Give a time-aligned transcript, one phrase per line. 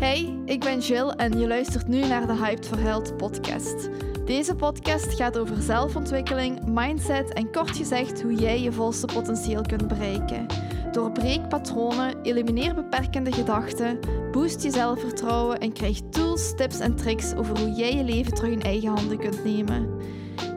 [0.00, 3.88] Hey, ik ben Jill en je luistert nu naar de Hyped for Health podcast.
[4.24, 9.88] Deze podcast gaat over zelfontwikkeling, mindset en kort gezegd hoe jij je volste potentieel kunt
[9.88, 10.46] bereiken.
[10.92, 13.98] Doorbreek patronen, elimineer beperkende gedachten,
[14.32, 18.52] boost je zelfvertrouwen en krijg tools, tips en tricks over hoe jij je leven terug
[18.52, 19.88] in eigen handen kunt nemen.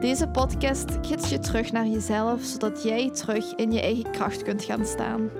[0.00, 4.64] Deze podcast gids je terug naar jezelf, zodat jij terug in je eigen kracht kunt
[4.64, 5.30] gaan staan.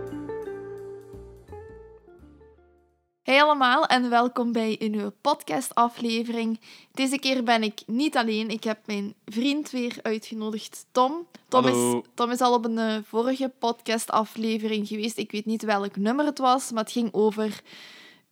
[3.34, 6.60] Hey allemaal en welkom bij een nieuwe podcastaflevering.
[6.92, 8.50] Deze keer ben ik niet alleen.
[8.50, 11.26] Ik heb mijn vriend weer uitgenodigd, Tom.
[11.48, 11.98] Tom, Hallo.
[11.98, 15.18] is, Tom is al op een eh, vorige podcastaflevering geweest.
[15.18, 17.60] Ik weet niet welk nummer het was, maar het ging over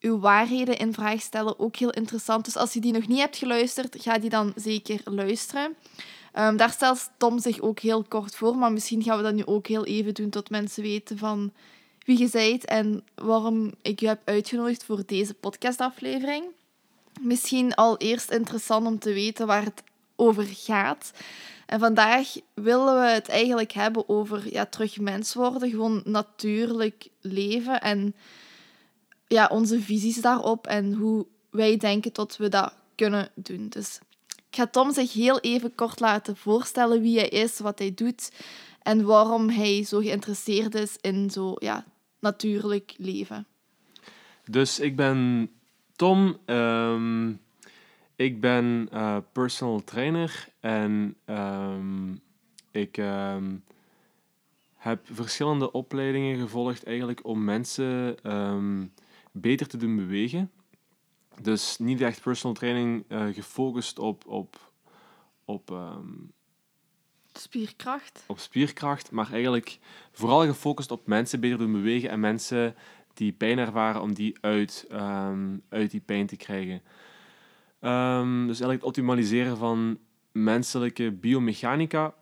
[0.01, 1.59] uw waarheden in vraag stellen.
[1.59, 2.45] Ook heel interessant.
[2.45, 5.77] Dus als je die nog niet hebt geluisterd, ga die dan zeker luisteren.
[6.33, 9.47] Ehm, daar stelt Tom zich ook heel kort voor, maar misschien gaan we dat nu
[9.47, 11.53] ook heel even doen tot mensen weten van
[12.05, 16.45] wie je bent en waarom ik je heb uitgenodigd voor deze podcastaflevering.
[17.21, 19.83] Misschien al eerst interessant om te weten waar het
[20.17, 21.13] over gaat.
[21.67, 27.81] En vandaag willen we het eigenlijk hebben over ja, terug mens worden, gewoon natuurlijk leven
[27.81, 28.15] en
[29.27, 33.69] ja, onze visies daarop en hoe wij denken dat we dat kunnen doen.
[33.69, 33.99] Dus
[34.51, 38.31] ik ga Tom zich heel even kort laten voorstellen wie hij is, wat hij doet
[38.83, 41.85] en waarom hij zo geïnteresseerd is in zo ja,
[42.23, 43.47] natuurlijk leven.
[44.45, 45.51] Dus ik ben
[45.97, 46.37] Tom.
[46.45, 47.33] ehm,
[48.17, 52.13] ik ben eh, personal trainer en ehm,
[52.71, 53.57] ik ehm,
[54.77, 58.17] heb verschillende opleidingen gevolgd eigenlijk om mensen
[59.33, 60.51] beter te doen bewegen.
[61.41, 64.73] Dus niet echt personal training eh, gefocust op, op,
[65.45, 65.71] op,
[67.33, 68.25] Spierkracht.
[68.27, 69.79] op spierkracht, maar eigenlijk
[70.13, 72.75] vooral gefocust op mensen beter doen bewegen en mensen
[73.15, 76.83] die pijn ervaren om die uit, ehm, uit die pijn te krijgen.
[77.81, 79.99] Ehm, dus eigenlijk het optimaliseren van
[80.33, 82.15] menselijke biomechanica.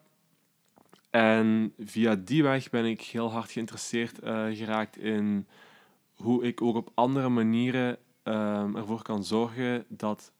[1.10, 5.46] En via die weg ben ik heel hard geïnteresseerd eh, geraakt in
[6.14, 10.32] hoe ik ook op andere manieren ehm, ervoor kan zorgen dat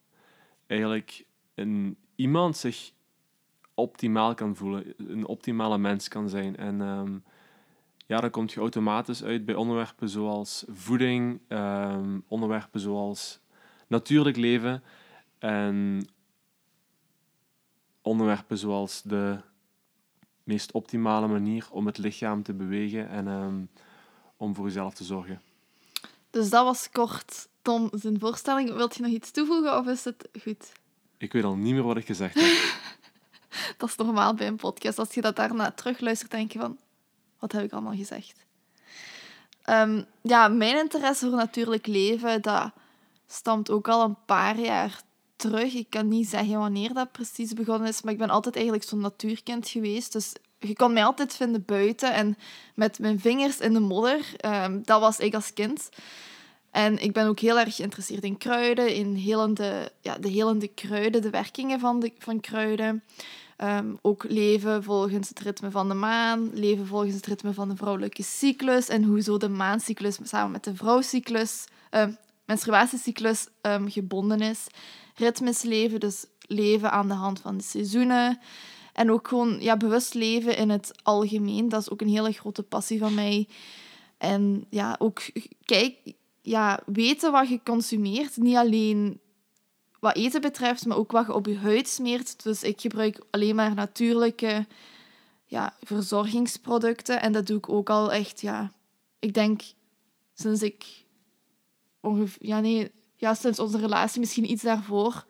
[0.67, 2.93] eigenlijk een, iemand zich
[3.81, 6.57] optimaal kan voelen, een optimale mens kan zijn.
[6.57, 7.19] En ehm,
[8.07, 13.41] ja, dan komt je automatisch uit bij onderwerpen zoals voeding, ehm, onderwerpen zoals
[13.87, 14.83] natuurlijk leven
[15.39, 16.09] en
[18.03, 19.39] onderwerpen zoals de
[20.45, 23.61] meest optimale manier om het lichaam te bewegen en ehm,
[24.37, 25.41] om voor jezelf te zorgen.
[26.31, 28.75] Dus dat was kort Tom zijn voorstelling.
[28.75, 30.73] Wilt je nog iets toevoegen of is het goed?
[31.19, 32.45] Ik weet al niet meer wat ik gezegd heb.
[33.77, 34.99] Dat is normaal bij een podcast.
[34.99, 36.79] Als je dat daarna terugluistert, denk je van...
[37.39, 38.47] Wat heb ik allemaal gezegd?
[39.63, 42.71] Ehm, ja, mijn interesse voor natuurlijk leven, dat
[43.27, 45.03] stamt ook al een paar jaar
[45.37, 45.75] terug.
[45.75, 49.01] Ik kan niet zeggen wanneer dat precies begonnen is, maar ik ben altijd eigenlijk zo'n
[49.01, 50.13] natuurkind geweest.
[50.13, 52.37] Dus je kon mij altijd vinden buiten en
[52.75, 54.35] met mijn vingers in de modder.
[54.37, 55.89] Ehm, dat was ik als kind.
[56.71, 61.23] En ik ben ook heel erg geïnteresseerd in kruiden, in helende, ja, de helende kruiden,
[61.23, 63.03] de werkingen van, de, van kruiden.
[63.61, 67.77] Ehm, ook leven volgens het ritme van de maan, leven volgens het ritme van de
[67.77, 72.13] vrouwelijke cyclus en hoe zo de maancyclus samen met de vrouwcyclus, ehm,
[72.45, 74.67] menstruatiecyclus ehm, gebonden is.
[75.15, 78.39] Ritmes leven, dus leven aan de hand van de seizoenen.
[78.93, 81.69] En ook gewoon ja, bewust leven in het algemeen.
[81.69, 83.49] Dat is ook een hele grote passie van mij.
[84.19, 85.23] En ja, ook
[85.65, 85.97] kijk,
[86.43, 88.37] ja, weten wat je consumeert.
[88.37, 89.21] Niet alleen
[90.01, 92.43] wat eten betreft, maar ook wat je op je huid smeert.
[92.43, 94.67] Dus ik gebruik alleen maar natuurlijke
[95.47, 97.21] ja, verzorgingsproducten.
[97.21, 98.73] En dat doe ik ook al echt, ja,
[99.19, 99.63] ik denk
[100.35, 100.85] sinds ik
[102.01, 105.25] ongeveer, ja nee, ja, sinds onze relatie, misschien iets daarvoor,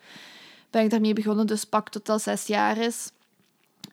[0.70, 1.46] ben ik daarmee begonnen.
[1.46, 3.10] Dus pak tot al zes jaar is.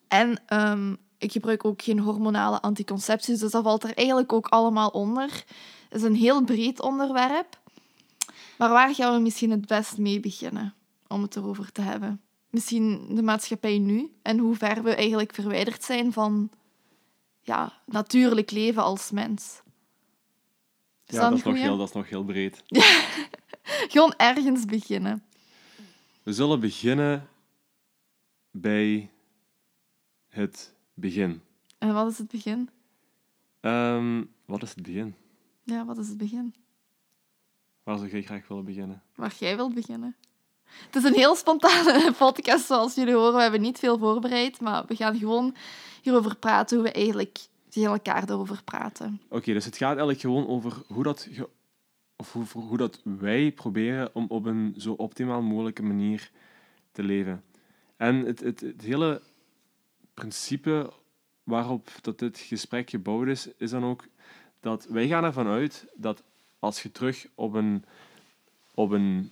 [0.07, 4.89] En ehm, ik gebruik ook geen hormonale anticoncepties, dus dat valt er eigenlijk ook allemaal
[4.89, 5.29] onder.
[5.89, 7.59] Het is een heel breed onderwerp.
[8.57, 10.73] Maar waar gaan we misschien het best mee beginnen
[11.07, 12.21] om het erover te hebben?
[12.49, 16.49] Misschien de maatschappij nu en hoe ver we eigenlijk verwijderd zijn van
[17.41, 19.61] ja, natuurlijk leven als mens.
[21.05, 22.63] Is Ja, dat is, nog heel, dat is nog heel breed.
[23.93, 25.23] Gewoon ergens beginnen.
[26.23, 27.27] We zullen beginnen
[28.51, 29.11] bij
[30.27, 31.41] het begin.
[31.77, 32.69] En wat is het begin?
[33.59, 35.15] Ehm, wat is het begin?
[35.63, 36.55] Ja, wat is het begin?
[37.87, 39.01] Waar zou jij graag willen beginnen?
[39.15, 40.15] Waar jij wilt beginnen.
[40.63, 43.35] Het is een heel spontane podcast, zoals jullie horen.
[43.35, 45.55] We hebben niet veel voorbereid, maar we gaan gewoon
[46.01, 47.37] hierover praten, hoe we eigenlijk
[47.69, 49.21] tegen elkaar erover praten.
[49.29, 51.27] Oké, dus het gaat eigenlijk gewoon over hoe dat
[52.15, 56.31] of hoe, hoe dat wij proberen om op een zo optimaal mogelijke manier
[56.91, 57.43] te leven.
[57.97, 59.21] En het, het, het hele
[60.13, 60.93] principe
[61.43, 64.07] waarop dat dit gesprek gebouwd is, is dan ook
[64.59, 66.23] dat wij gaan ervan uit dat
[66.59, 67.85] als je terug op een,
[68.73, 69.31] op een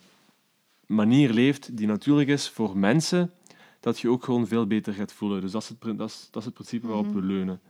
[0.86, 3.33] manier leeft die natuurlijk is voor mensen,
[3.80, 5.42] dat je ook gewoon veel beter gaat voelen.
[5.42, 7.62] Dus dat is het, dat is, dat is het principe waarop we leunen.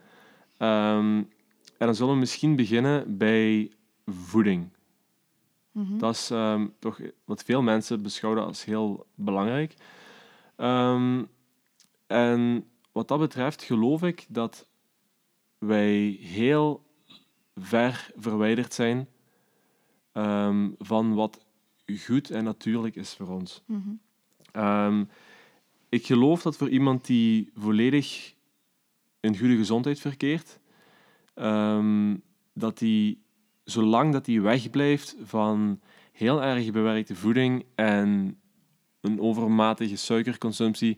[0.57, 1.23] Ehm,
[1.77, 3.71] en dan zullen we misschien beginnen bij
[4.05, 4.67] voeding.
[5.71, 5.97] Mhm.
[5.97, 9.75] Dat is ehm, toch wat veel mensen beschouwen als heel belangrijk.
[10.55, 11.23] Ehm,
[12.07, 14.67] en wat dat betreft geloof ik dat
[15.57, 16.83] wij heel
[17.55, 19.07] ver verwijderd zijn
[20.15, 21.45] ehm, van wat
[22.05, 23.61] goed en natuurlijk is voor ons.
[23.65, 23.89] Mhm.
[24.51, 25.03] Ehm,
[25.89, 28.33] ik geloof dat voor iemand die volledig
[29.19, 30.59] in goede gezondheid verkeert,
[31.33, 32.15] ehm,
[32.53, 33.21] dat die,
[33.63, 35.79] zolang dat die wegblijft van
[36.11, 38.39] heel erg bewerkte voeding en
[39.01, 40.97] een overmatige suikerconsumptie,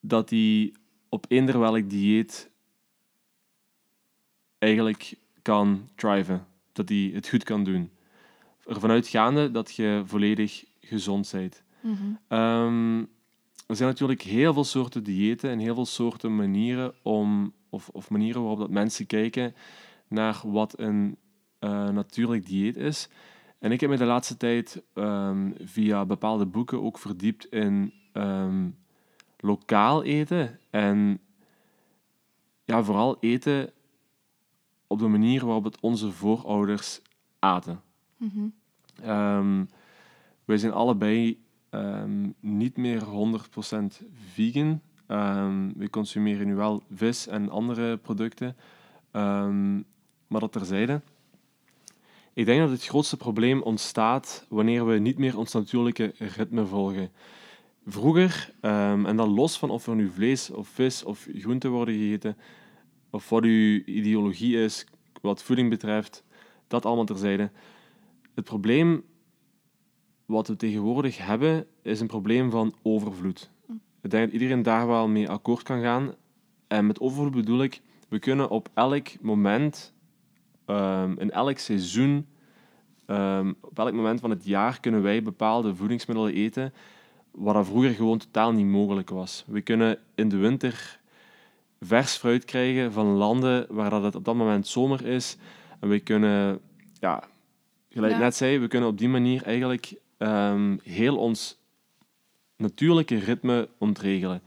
[0.00, 0.74] dat die
[1.08, 2.50] op eender welk dieet
[4.58, 6.49] eigenlijk kan thriven.
[6.80, 7.90] Dat die het goed kan doen.
[8.64, 11.62] Ervan uitgaande dat je volledig gezond bent.
[11.80, 11.94] Mhm.
[12.28, 12.98] Ehm,
[13.66, 18.10] er zijn natuurlijk heel veel soorten diëten en heel veel soorten manieren om, of, of
[18.10, 19.54] manieren waarop dat mensen kijken
[20.08, 21.16] naar wat een
[21.58, 23.08] eh, natuurlijk dieet is.
[23.58, 28.68] En ik heb me de laatste tijd ehm, via bepaalde boeken ook verdiept in ehm,
[29.38, 30.58] lokaal eten.
[30.70, 31.20] En
[32.64, 33.70] ja, vooral eten
[34.90, 37.00] op de manier waarop het onze voorouders
[37.38, 37.80] aten.
[38.16, 38.48] Mhm.
[39.02, 39.64] Ehm,
[40.44, 44.02] wij zijn allebei ehm, niet meer 100%
[44.32, 44.80] vegan.
[45.06, 48.56] Ehm, we consumeren nu wel vis en andere producten.
[50.26, 51.00] Maar dat terzijde.
[52.32, 57.10] Ik denk dat het grootste probleem ontstaat wanneer we niet meer ons natuurlijke ritme volgen.
[57.86, 62.36] Vroeger, en dan los van of er nu vlees of vis of groenten worden gegeten,
[63.10, 64.86] of wat uw ideologie is
[65.20, 66.24] wat voeding betreft,
[66.68, 67.50] dat allemaal terzijde.
[68.34, 69.04] Het probleem
[70.26, 73.50] wat we tegenwoordig hebben, is een probleem van overvloed.
[74.00, 76.14] Ik denk dat iedereen daar wel mee akkoord kan gaan.
[76.68, 79.92] En met overvloed bedoel ik, we kunnen op elk moment,
[80.64, 82.26] ehm, in elk seizoen,
[83.06, 86.72] ehm, op elk moment van het jaar kunnen wij bepaalde voedingsmiddelen eten,
[87.30, 89.44] wat dat vroeger gewoon totaal niet mogelijk was.
[89.46, 90.99] We kunnen in de winter
[91.80, 95.36] vers fruit krijgen van landen waar dat het op dat moment zomer is.
[95.80, 96.60] En we kunnen,
[97.00, 97.22] ja,
[97.88, 98.18] gelijk Ja.
[98.18, 101.58] net zei, we kunnen op die manier eigenlijk ehm, heel ons
[102.56, 104.42] natuurlijke ritme ontregelen.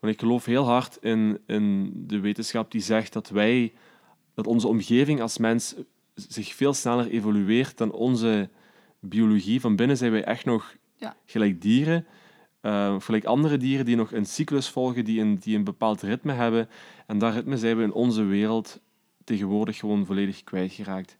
[0.00, 3.72] Want ik geloof heel hard in, in de wetenschap die zegt dat wij,
[4.34, 5.74] dat onze omgeving als mens
[6.14, 8.48] zich veel sneller evolueert dan onze
[9.00, 9.60] biologie.
[9.60, 11.16] Van binnen zijn wij echt nog Ja.
[11.26, 12.06] gelijk dieren,
[12.64, 16.02] eh, of gelijk andere dieren die nog een cyclus volgen, die een, die een bepaald
[16.02, 16.68] ritme hebben.
[17.06, 18.80] En dat ritme zijn we in onze wereld
[19.24, 21.16] tegenwoordig gewoon volledig kwijtgeraakt.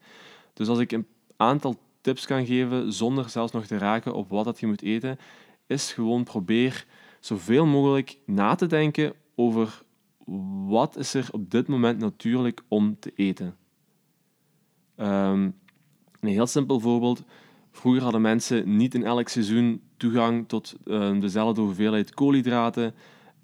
[0.53, 1.07] Dus als ik een
[1.37, 5.19] aantal tips kan geven, zonder zelfs nog te raken op wat dat je moet eten,
[5.67, 6.87] is gewoon probeer
[7.21, 9.83] zoveel mogelijk na te denken over
[10.67, 13.57] wat is er op dit moment natuurlijk om te eten.
[14.97, 15.51] Ehm,
[16.21, 17.23] een heel simpel voorbeeld.
[17.77, 22.95] Vroeger hadden mensen niet in elk seizoen toegang tot ehm, dezelfde hoeveelheid koolhydraten.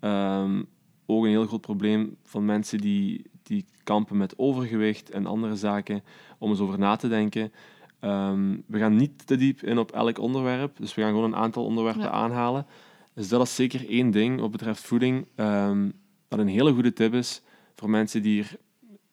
[0.01, 0.63] Ehm,
[1.07, 6.03] ook een heel groot probleem van mensen die, die kampen met overgewicht en andere zaken,
[6.39, 7.53] om eens over na te denken.
[8.01, 11.39] Ehm, we gaan niet te diep in op elk onderwerp, dus we gaan gewoon een
[11.39, 12.11] aantal onderwerpen Ja.
[12.11, 12.67] aanhalen.
[13.15, 15.91] Dus dat is zeker één ding wat betreft voeding, ehm,
[16.29, 17.43] wat een hele goede tip is
[17.75, 18.57] voor mensen die hier,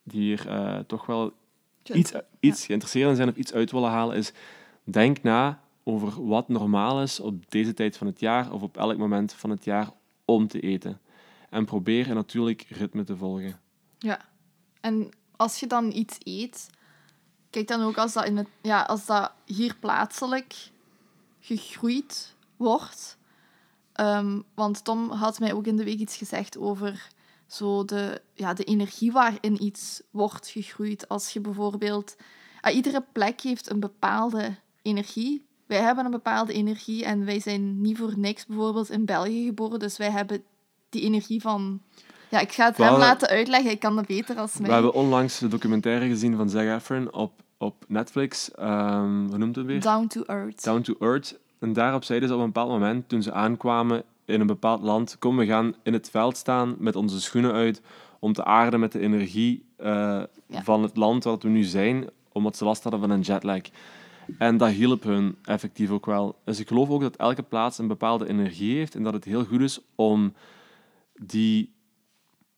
[0.03, 1.33] die hier eh, toch wel
[1.93, 4.33] iets, iets geïnteresseerd in zijn of iets uit willen halen, is
[4.91, 8.97] denk na over wat normaal is op deze tijd van het jaar of op elk
[8.97, 9.89] moment van het jaar
[10.25, 10.99] om te eten.
[11.49, 13.59] En probeer natuurlijk ritme te volgen.
[13.97, 14.25] Ja.
[14.81, 16.69] En als je dan iets eet,
[17.49, 20.71] kijk dan ook als dat, in het, ja, als dat hier plaatselijk
[21.39, 23.17] gegroeid wordt.
[23.93, 27.07] Ehm, want Tom had mij ook in de week iets gezegd over
[27.47, 31.07] zo de, ja, de energie waarin iets wordt gegroeid.
[31.09, 32.15] Als je bijvoorbeeld...
[32.61, 34.55] ah, iedere plek heeft een bepaalde
[34.87, 35.45] energie.
[35.65, 39.79] Wij hebben een bepaalde energie en wij zijn niet voor niks bijvoorbeeld in België geboren.
[39.79, 40.43] Dus wij hebben
[40.89, 41.81] die energie van...
[42.29, 43.71] Ja, ik ga het hem laten uitleggen.
[43.71, 44.67] Ik kan dat beter als mij.
[44.67, 48.51] We hebben onlangs de documentaire gezien van Zac Efron op, op Netflix.
[48.51, 49.81] Ehm hoe noemt het weer?
[49.81, 50.63] Down to earth.
[50.63, 51.39] Down to Earth.
[51.59, 55.15] En daarop zeiden ze op een bepaald moment, toen ze aankwamen in een bepaald land,
[55.19, 57.81] kom, we gaan in het veld staan met onze schoenen uit
[58.19, 59.87] om te aarden met de energie eh,
[60.47, 60.63] Ja.
[60.63, 63.61] van het land waar we nu zijn, omdat ze last hadden van een jetlag.
[64.37, 66.39] En dat hielp hun effectief ook wel.
[66.43, 69.45] Dus ik geloof ook dat elke plaats een bepaalde energie heeft en dat het heel
[69.45, 70.33] goed is om
[71.13, 71.73] die,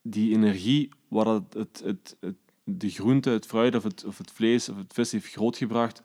[0.02, 4.32] die energie, wat het, het, het, het, de groente, het fruit of het, of het
[4.32, 6.02] vlees of het vis heeft grootgebracht,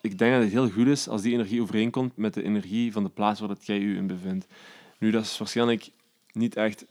[0.00, 3.02] ik denk dat het heel goed is als die energie overeenkomt met de energie van
[3.02, 4.46] de plaats waar dat jij je in bevindt.
[4.98, 5.90] Nu, dat is waarschijnlijk
[6.32, 6.88] niet echt 100%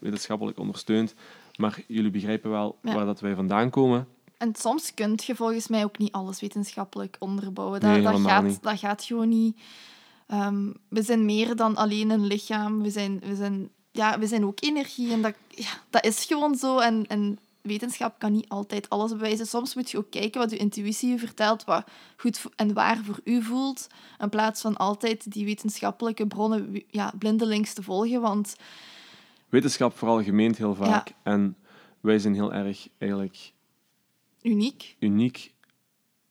[0.00, 1.14] wetenschappelijk ondersteund,
[1.56, 2.94] maar jullie begrijpen wel Ja.
[2.94, 4.06] waar dat wij vandaan komen.
[4.38, 7.80] En soms kun je volgens mij ook niet alles wetenschappelijk onderbouwen.
[7.80, 8.62] Dat, Nee, dat, gaat, niet.
[8.62, 9.60] dat gaat gewoon niet.
[10.26, 12.82] Ehm, we zijn meer dan alleen een lichaam.
[12.82, 15.12] We zijn, we zijn, ja, we zijn ook energie.
[15.12, 16.78] En dat, ja, dat is gewoon zo.
[16.78, 19.46] En, en wetenschap kan niet altijd alles bewijzen.
[19.46, 21.84] Soms moet je ook kijken wat je intuïtie je vertelt, wat
[22.16, 23.86] goed en waar voor u voelt,
[24.18, 28.20] in plaats van altijd die wetenschappelijke bronnen ja, blindelings te volgen.
[28.20, 28.56] Want
[29.48, 31.12] Wetenschap vooral gemeend heel vaak.
[31.22, 31.56] En
[32.00, 33.52] wij zijn heel erg eigenlijk
[34.44, 34.96] uniek.
[34.98, 35.52] uniek.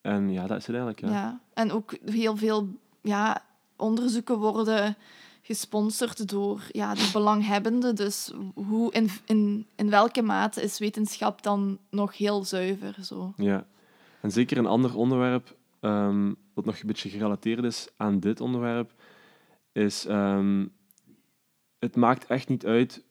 [0.01, 1.00] En ja, dat is het eigenlijk.
[1.00, 1.10] Ja.
[1.10, 1.39] Ja.
[1.53, 2.67] En ook heel veel
[3.01, 4.96] ja, onderzoeken worden
[5.41, 7.96] gesponsord door ja, de belanghebbenden.
[7.96, 12.96] Dus hoe, in, in, in welke mate is wetenschap dan nog heel zuiver?
[13.01, 13.34] Zo.
[13.38, 13.65] Ja.
[14.22, 15.55] En zeker een ander onderwerp,
[16.53, 18.93] wat nog een beetje gerelateerd is aan dit onderwerp,
[19.72, 20.65] is ehm,
[21.79, 23.03] het maakt echt niet uit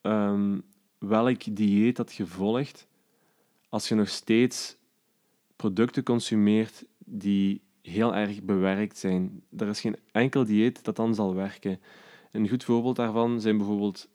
[0.00, 0.58] ehm,
[0.98, 2.86] welk dieet dat je volgt,
[3.74, 4.76] als je nog steeds
[5.56, 9.42] producten consumeert die heel erg bewerkt zijn.
[9.56, 11.80] Er is geen enkel dieet dat dan zal werken.
[12.32, 14.08] Een goed voorbeeld daarvan zijn bijvoorbeeld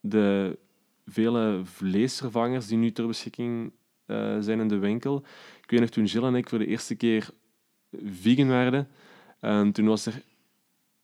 [0.00, 0.58] de
[1.06, 3.72] vele vleesvervangers die nu ter beschikking
[4.06, 5.22] eh, zijn in de winkel.
[5.62, 7.30] Ik weet nog toen Jill en ik voor de eerste keer
[8.04, 8.88] vegan werden,
[9.40, 10.22] en toen was er...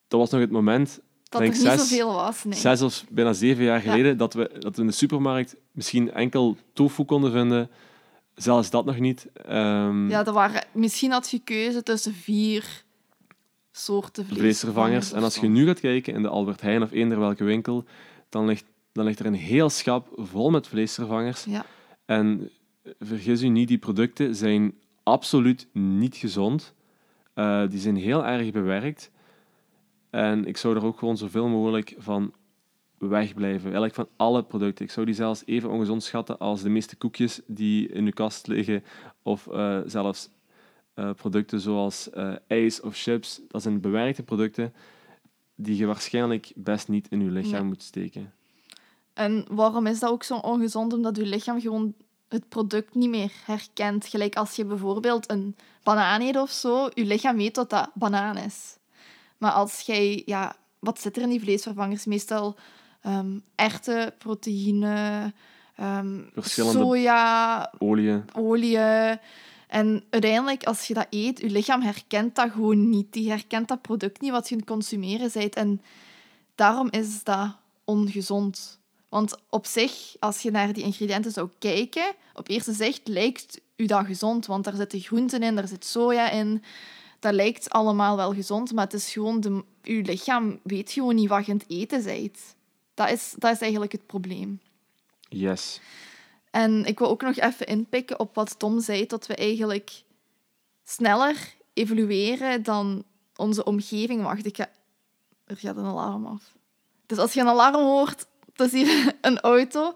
[0.09, 2.45] Dat was nog het moment, Dat denk er niet zes- zoveel was.
[2.45, 2.59] Nee.
[2.59, 3.91] zes of bijna zeven jaar Ja.
[3.91, 7.71] geleden, dat, we, dat we in de supermarkt misschien enkel tofu konden vinden.
[8.35, 9.27] Zelfs dat nog niet.
[9.33, 12.83] Ehm, Ja, er waren, misschien had je keuze tussen vier
[13.73, 14.41] soorten vleesvervangers.
[14.41, 15.13] vleesvervangers.
[15.13, 17.85] En als je nu gaat kijken in de Albert Heijn of eender welke winkel,
[18.29, 21.45] dan ligt, dan ligt er een heel schap vol met vleesvervangers.
[21.45, 21.65] Ja.
[22.07, 22.51] En
[22.99, 26.75] vergis u niet, die producten zijn absoluut niet gezond.
[27.35, 29.11] Eh, die zijn heel erg bewerkt.
[30.11, 32.33] En ik zou er ook gewoon zoveel mogelijk van
[32.99, 33.63] wegblijven.
[33.63, 34.85] Eigenlijk van alle producten.
[34.85, 38.47] Ik zou die zelfs even ongezond schatten als de meeste koekjes die in uw kast
[38.47, 38.85] liggen.
[39.23, 40.29] Of eh, zelfs
[40.95, 43.41] eh, producten zoals eh, ijs of chips.
[43.49, 44.75] Dat zijn bewerkte producten
[45.55, 48.33] die je waarschijnlijk best niet in je lichaam moet steken.
[49.13, 50.93] En waarom is dat ook zo ongezond?
[50.93, 51.95] Omdat je lichaam gewoon
[52.29, 54.07] het product niet meer herkent.
[54.07, 58.37] Gelijk als je bijvoorbeeld een banaan eet of zo, je lichaam weet dat dat banaan
[58.37, 58.79] is.
[59.41, 62.05] Maar als jij, ja, wat zit er in die vleesvervangers?
[62.05, 62.57] Meestal
[63.03, 65.33] ehm erwten, proteïne,
[65.77, 68.79] ehm, soja, Olie, olie.
[69.71, 73.13] En uiteindelijk, als je dat eet, je lichaam herkent dat gewoon niet.
[73.13, 75.55] Die herkent dat product niet wat je aan het consumeren bent.
[75.55, 75.83] En
[76.55, 78.81] daarom is dat ongezond.
[79.09, 83.87] Want op zich, als je naar die ingrediënten zou kijken, op eerste zicht lijkt u
[83.87, 84.47] dat gezond.
[84.47, 86.63] Want daar zitten groenten in, daar zit soja in.
[87.21, 89.41] Dat lijkt allemaal wel gezond, maar het is gewoon...
[89.41, 92.39] De, uw lichaam weet gewoon niet wat je aan het eten bent.
[92.95, 94.61] Dat is, dat is eigenlijk het probleem.
[95.29, 95.81] yes.
[96.51, 100.03] En ik wil ook nog even inpikken op wat Tom zei, dat we eigenlijk
[100.85, 103.05] sneller evolueren dan
[103.37, 104.23] onze omgeving.
[104.23, 104.69] Wacht, ik ga...
[105.45, 106.55] er gaat een alarm af.
[107.07, 109.93] Dus als je een alarm hoort, dat is hier een auto.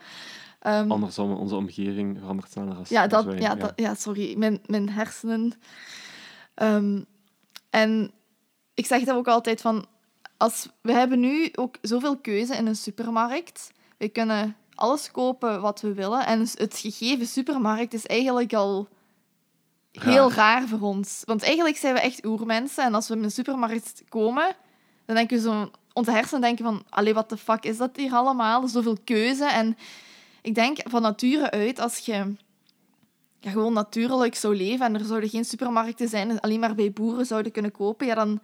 [0.61, 3.39] Ehm, Andersom, onze omgeving verandert sneller als, ja, als dat, wij.
[3.41, 5.53] ja, Dat, ja, sorry, mijn, mijn hersenen.
[6.55, 7.03] Ehm,
[7.75, 8.13] en
[8.75, 9.87] ik zeg dat ook altijd van,
[10.37, 13.73] als, we hebben nu ook zoveel keuze in een supermarkt.
[13.99, 16.27] We kunnen alles kopen wat we willen.
[16.27, 18.89] En het gegeven supermarkt is eigenlijk al
[19.91, 21.23] heel raar voor ons.
[21.25, 22.85] Want eigenlijk zijn we echt oermensen.
[22.85, 24.57] En als we in een supermarkt komen,
[25.05, 25.71] dan denken we zo...
[25.93, 28.69] Onze hersenen denken van, allee, wat de fuck is dat hier allemaal?
[28.69, 29.45] Zoveel keuze.
[29.45, 29.77] En
[30.43, 32.35] ik denk van nature uit, als je
[33.45, 36.93] ja, gewoon natuurlijk zou leven en er zouden geen supermarkten zijn en alleen maar bij
[36.93, 38.41] boeren zouden kunnen kopen, ja, dan,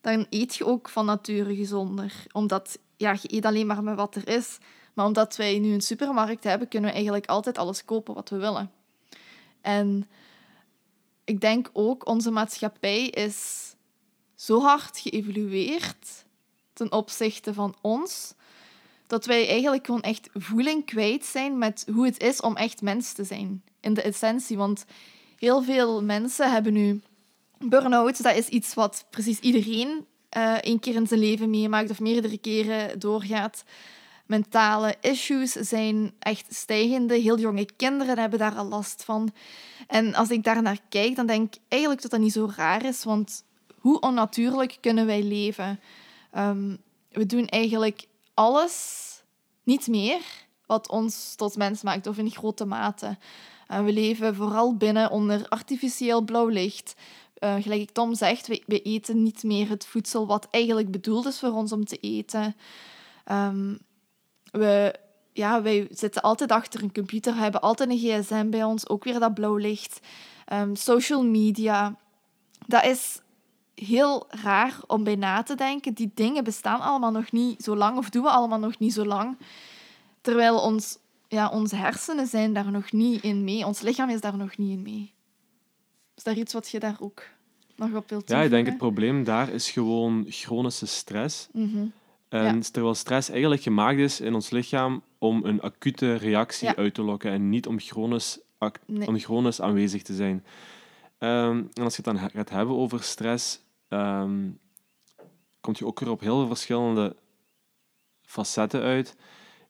[0.00, 2.12] dan eet je ook van nature gezonder.
[2.32, 4.58] Omdat ja, je eet alleen maar met wat er is.
[4.94, 8.36] Maar omdat wij nu een supermarkt hebben, kunnen we eigenlijk altijd alles kopen wat we
[8.36, 8.70] willen.
[9.60, 10.08] En
[11.24, 13.70] ik denk ook, onze maatschappij is
[14.34, 16.24] zo hard geëvolueerd
[16.72, 18.34] ten opzichte van ons,
[19.06, 23.12] dat wij eigenlijk gewoon echt voeling kwijt zijn met hoe het is om echt mens
[23.12, 23.62] te zijn.
[23.80, 24.56] In de essentie.
[24.56, 24.84] Want
[25.38, 27.00] heel veel mensen hebben nu
[27.58, 28.22] burn-out.
[28.22, 32.38] Dat is iets wat precies iedereen eh één keer in zijn leven meemaakt of meerdere
[32.38, 33.64] keren doorgaat.
[34.26, 37.14] mentale issues zijn echt stijgende.
[37.14, 39.32] Heel jonge kinderen hebben daar al last van.
[39.86, 42.84] En als ik daar naar kijk, dan denk ik eigenlijk dat dat niet zo raar
[42.84, 43.44] is, want
[43.74, 45.80] hoe onnatuurlijk kunnen wij leven?
[46.30, 46.76] Ehm,
[47.10, 49.06] we doen eigenlijk alles
[49.62, 50.20] niet meer
[50.66, 53.16] wat ons tot mens maakt, of in grote mate.
[53.70, 56.94] Uh, we leven vooral binnen onder artificieel blauw licht.
[57.38, 61.26] Uh, gelijk ik Tom zegt, we, we, eten niet meer het voedsel wat eigenlijk bedoeld
[61.26, 62.56] is voor ons om te eten.
[63.32, 63.78] Um,
[64.50, 64.94] we,
[65.32, 69.18] ja, wij zitten altijd achter een computer, hebben altijd een gsm bij ons, ook weer
[69.18, 70.00] dat blauw licht.
[70.52, 71.96] Um, social media,
[72.66, 73.20] dat is
[73.74, 75.94] heel raar om bij na te denken.
[75.94, 79.04] Die dingen bestaan allemaal nog niet zo lang, of doen we allemaal nog niet zo
[79.04, 79.38] lang.
[80.20, 80.98] Terwijl ons,
[81.30, 83.66] ja, onze hersenen zijn daar nog niet in mee.
[83.66, 85.14] Ons lichaam is daar nog niet in mee.
[86.14, 87.22] Is daar iets wat je daar ook
[87.76, 88.28] nog op wilt?
[88.28, 91.48] Ja, ik denk het probleem daar is gewoon chronische stress.
[91.52, 91.92] Mm
[92.28, 92.60] En Ja.
[92.72, 96.76] terwijl stress eigenlijk gemaakt is in ons lichaam om een acute reactie Ja.
[96.76, 98.38] uit te lokken en niet om chronisch,
[98.86, 99.06] Nee.
[99.08, 100.44] om chronisch aanwezig te zijn.
[101.18, 104.48] Ehm, en als je het dan gaat hebben over stress, ehm
[105.60, 107.16] komt je ook weer op heel veel verschillende
[108.22, 109.16] facetten uit.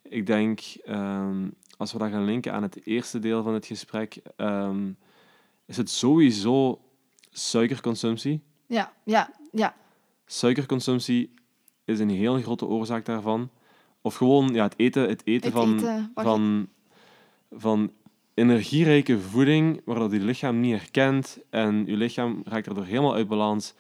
[0.03, 4.21] Ik denk, ehm, als we dat gaan linken aan het eerste deel van het gesprek,
[4.37, 4.93] ehm,
[5.67, 6.81] is het sowieso
[7.31, 8.43] suikerconsumptie.
[8.67, 9.75] Ja, ja, ja.
[10.27, 11.35] Suikerconsumptie
[11.85, 13.51] is een heel grote oorzaak daarvan.
[14.01, 16.69] Of gewoon ja, het eten, het eten, Het van, eten, van,
[17.51, 17.93] van
[18.35, 21.39] energierijke voeding, waar dat je lichaam niet herkent.
[21.51, 23.75] En je lichaam raakt erdoor helemaal uit balans.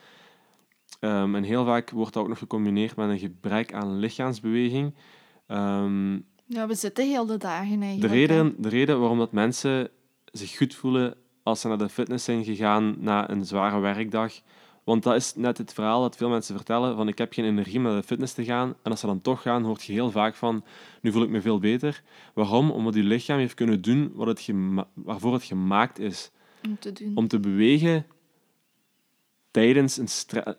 [1.00, 4.94] Ehm, en heel vaak wordt dat ook nog gecombineerd met een gebrek aan lichaamsbeweging.
[5.50, 6.12] Ehm,
[6.46, 8.12] Ja, we zitten heel de dagen de, eigenlijk.
[8.12, 8.18] hè.
[8.18, 9.88] reden, de reden waarom dat mensen
[10.24, 14.32] zich goed voelen als ze naar de fitness zijn gegaan na een zware werkdag.
[14.84, 17.76] Want dat is net het verhaal dat veel mensen vertellen: van ik heb geen energie
[17.76, 18.74] om naar de fitness te gaan.
[18.82, 20.64] En als ze dan toch gaan, hoort je heel vaak van:
[21.00, 22.02] nu voel ik me veel beter.
[22.34, 22.70] Waarom?
[22.70, 24.50] Omdat je lichaam heeft kunnen doen wat het
[24.94, 26.30] waarvoor het gemaakt is.
[26.66, 27.12] Om te doen.
[27.14, 28.06] Om te bewegen
[29.50, 30.56] tijdens een stress.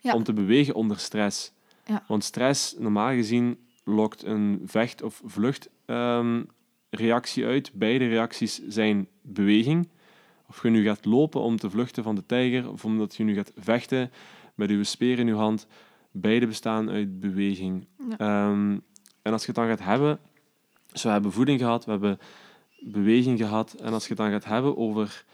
[0.00, 0.14] Ja.
[0.14, 1.52] Om te bewegen onder stress.
[1.84, 2.04] Ja.
[2.08, 7.70] Want stress, normaal gezien, lokt een vecht- of vluchtreactie uit.
[7.74, 9.88] Beide reacties zijn beweging.
[10.48, 13.34] Of je nu gaat lopen om te vluchten van de tijger, of omdat je nu
[13.34, 14.10] gaat vechten
[14.54, 15.66] met je speer in je hand.
[16.10, 17.86] Beide bestaan uit beweging.
[18.08, 18.18] Ja.
[18.18, 18.78] Ehm,
[19.22, 20.20] en als je het dan gaat hebben...
[20.92, 22.18] Dus we hebben voeding gehad, we hebben
[22.80, 23.72] beweging gehad.
[23.72, 25.24] En als je het dan gaat hebben over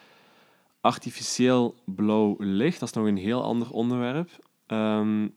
[0.80, 4.30] artificieel blauw licht, dat is nog een heel ander onderwerp.
[4.66, 5.28] Ehm,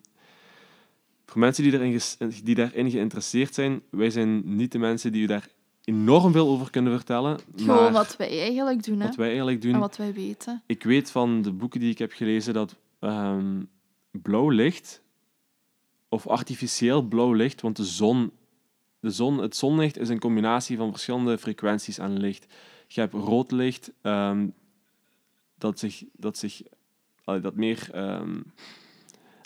[1.30, 2.00] voor mensen die, erin
[2.44, 5.48] die daarin geïnteresseerd zijn, wij zijn niet de mensen die u daar
[5.84, 7.40] enorm veel over kunnen vertellen.
[7.56, 9.06] Gewoon maar wat wij eigenlijk doen, hè.
[9.06, 9.74] wat wij eigenlijk doen.
[9.74, 10.64] En wat wij weten.
[10.66, 13.64] Ik weet van de boeken die ik heb gelezen dat ehm,
[14.12, 15.02] blauw licht,
[16.10, 18.32] of artificieel blauw licht, want de zon,
[19.00, 22.46] de zon, het zonlicht is een combinatie van verschillende frequenties aan licht.
[22.88, 24.48] Je hebt rood licht, ehm,
[25.58, 26.62] dat, zich, dat, zich,
[27.24, 28.40] dat meer ehm,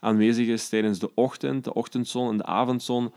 [0.03, 3.13] aanwezig is tijdens de ochtend, de ochtendzon en de avondzon.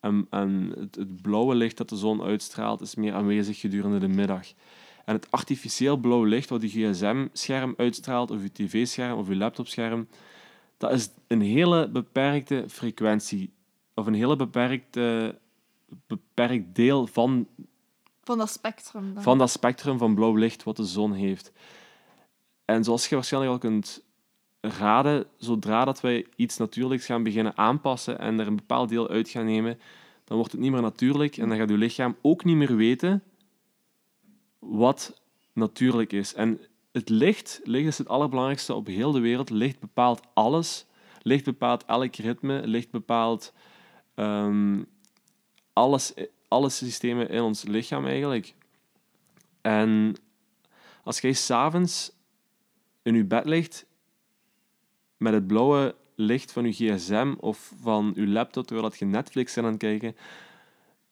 [0.00, 4.08] En, en het, het blauwe licht dat de zon uitstraalt is meer aanwezig gedurende de
[4.08, 4.46] middag.
[5.04, 10.08] En het artificieel blauw licht wat je gsm-scherm uitstraalt, of je tv-scherm of je laptopscherm,
[10.76, 13.52] dat is een hele beperkte frequentie.
[13.94, 15.38] Of een hele beperkte,
[16.06, 17.46] beperkt deel van,
[18.22, 19.14] Van dat spectrum.
[19.14, 19.22] Dan.
[19.22, 21.52] van dat spectrum van blauw licht wat de zon heeft.
[22.64, 24.02] En zoals je waarschijnlijk al kunt
[24.60, 29.28] raden, zodra dat wij iets natuurlijks gaan beginnen aanpassen en er een bepaald deel uit
[29.28, 29.78] gaan nemen,
[30.24, 33.22] dan wordt het niet meer natuurlijk en dan gaat je lichaam ook niet meer weten
[34.58, 35.20] wat
[35.52, 36.34] natuurlijk is.
[36.34, 36.60] En
[36.92, 39.50] het licht, licht is het allerbelangrijkste op heel de wereld.
[39.50, 40.86] Licht bepaalt alles.
[41.22, 42.66] Licht bepaalt elk ritme.
[42.66, 43.52] Licht bepaalt
[44.14, 44.82] ehm,
[45.72, 46.14] alles,
[46.48, 48.54] alle systemen in ons lichaam eigenlijk.
[49.60, 50.14] En
[51.04, 52.12] als jij s'avonds
[53.02, 53.86] in je bed ligt
[55.20, 59.66] met het blauwe licht van je gsm of van je laptop terwijl je Netflix bent
[59.66, 60.14] aan het kijken,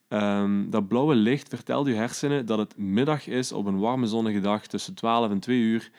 [0.09, 4.41] Ehm, dat blauwe licht vertelt je hersenen dat het middag is op een warme zonnige
[4.41, 5.91] dag tussen 12 en 2 uur.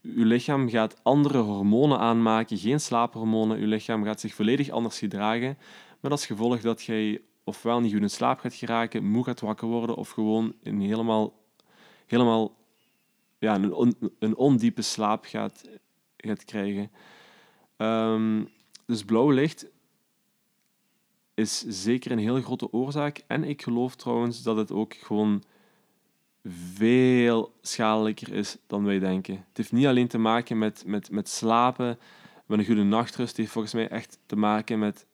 [0.00, 3.60] Je lichaam gaat andere hormonen aanmaken, geen slaaphormonen.
[3.60, 5.58] Je lichaam gaat zich volledig anders gedragen.
[6.00, 9.68] Met als gevolg dat jij ofwel niet goed in slaap gaat geraken, moe gaat wakker
[9.68, 11.32] worden of gewoon een helemaal,
[12.06, 12.56] helemaal
[13.38, 15.68] ja, een, een ondiepe slaap gaat,
[16.26, 16.90] gaat krijgen.
[17.76, 18.44] Ehm,
[18.86, 19.66] dus blauw licht
[21.34, 23.22] is zeker een heel grote oorzaak.
[23.26, 25.42] En ik geloof trouwens dat het ook gewoon
[26.74, 29.34] veel schadelijker is dan wij denken.
[29.34, 31.98] Het heeft niet alleen te maken met, met, met slapen,
[32.46, 33.28] met een goede nachtrust.
[33.28, 35.06] Het heeft volgens mij echt te maken met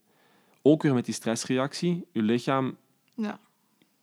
[0.62, 2.06] ook weer met die stressreactie.
[2.12, 2.76] Je lichaam
[3.14, 3.40] Ja.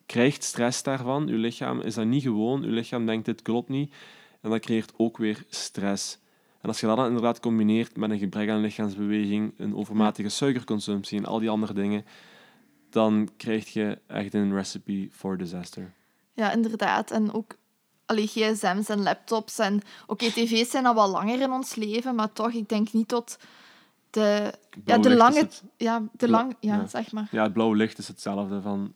[0.06, 1.28] krijgt stress daarvan.
[1.28, 2.62] Je lichaam is dat niet gewoon.
[2.62, 3.94] Je lichaam denkt, dit klopt niet.
[4.42, 6.18] En dat creëert ook weer stress.
[6.62, 11.18] En als je dat dan inderdaad combineert met een gebrek aan lichaamsbeweging, een overmatige suikerconsumptie
[11.18, 12.06] en al die andere dingen,
[12.90, 15.94] dan krijg je echt een recipe for disaster.
[16.34, 17.12] Ja, inderdaad.
[17.12, 17.56] En ook
[18.06, 19.60] allee, gsm's en laptops.
[19.60, 23.08] En oké, tv's zijn al wel langer in ons leven, maar toch, ik denk niet
[23.08, 23.38] tot
[24.10, 24.54] de,
[24.86, 25.48] ja, de lange...
[25.78, 26.56] Ja, de lang...
[26.60, 26.88] Ja, ja.
[26.88, 27.28] zeg maar.
[27.32, 28.62] Ja, het blauwe licht is hetzelfde.
[28.62, 28.94] Van...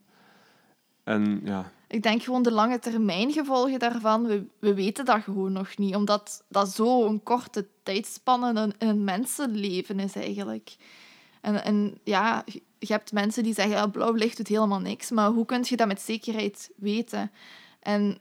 [1.04, 5.51] En ja, Ik denk gewoon de lange termijn gevolgen daarvan, we, we weten dat gewoon
[5.51, 5.95] nog niet.
[5.95, 10.75] Omdat dat zo'n korte tijdspanne in een, mensenleven is eigenlijk.
[11.41, 12.43] En, en ja,
[12.79, 15.12] je hebt mensen die zeggen, ja, blauw licht doet helemaal niks.
[15.12, 17.32] Maar hoe kun je dat met zekerheid weten?
[17.79, 18.17] En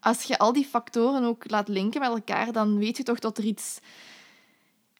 [0.00, 3.38] als je al die factoren ook laat linken met elkaar, dan weet je toch dat
[3.38, 3.78] er iets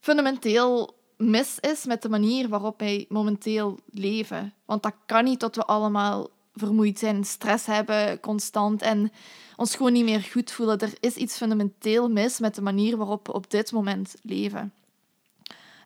[0.01, 4.55] fundamenteel mis is met de manier waarop wij momenteel leven.
[4.65, 9.13] Want dat kan niet dat we allemaal vermoeid zijn, stress hebben constant en
[9.57, 10.79] ons gewoon niet meer goed voelen.
[10.79, 14.73] Er is iets fundamenteel mis met de manier waarop we op dit moment leven.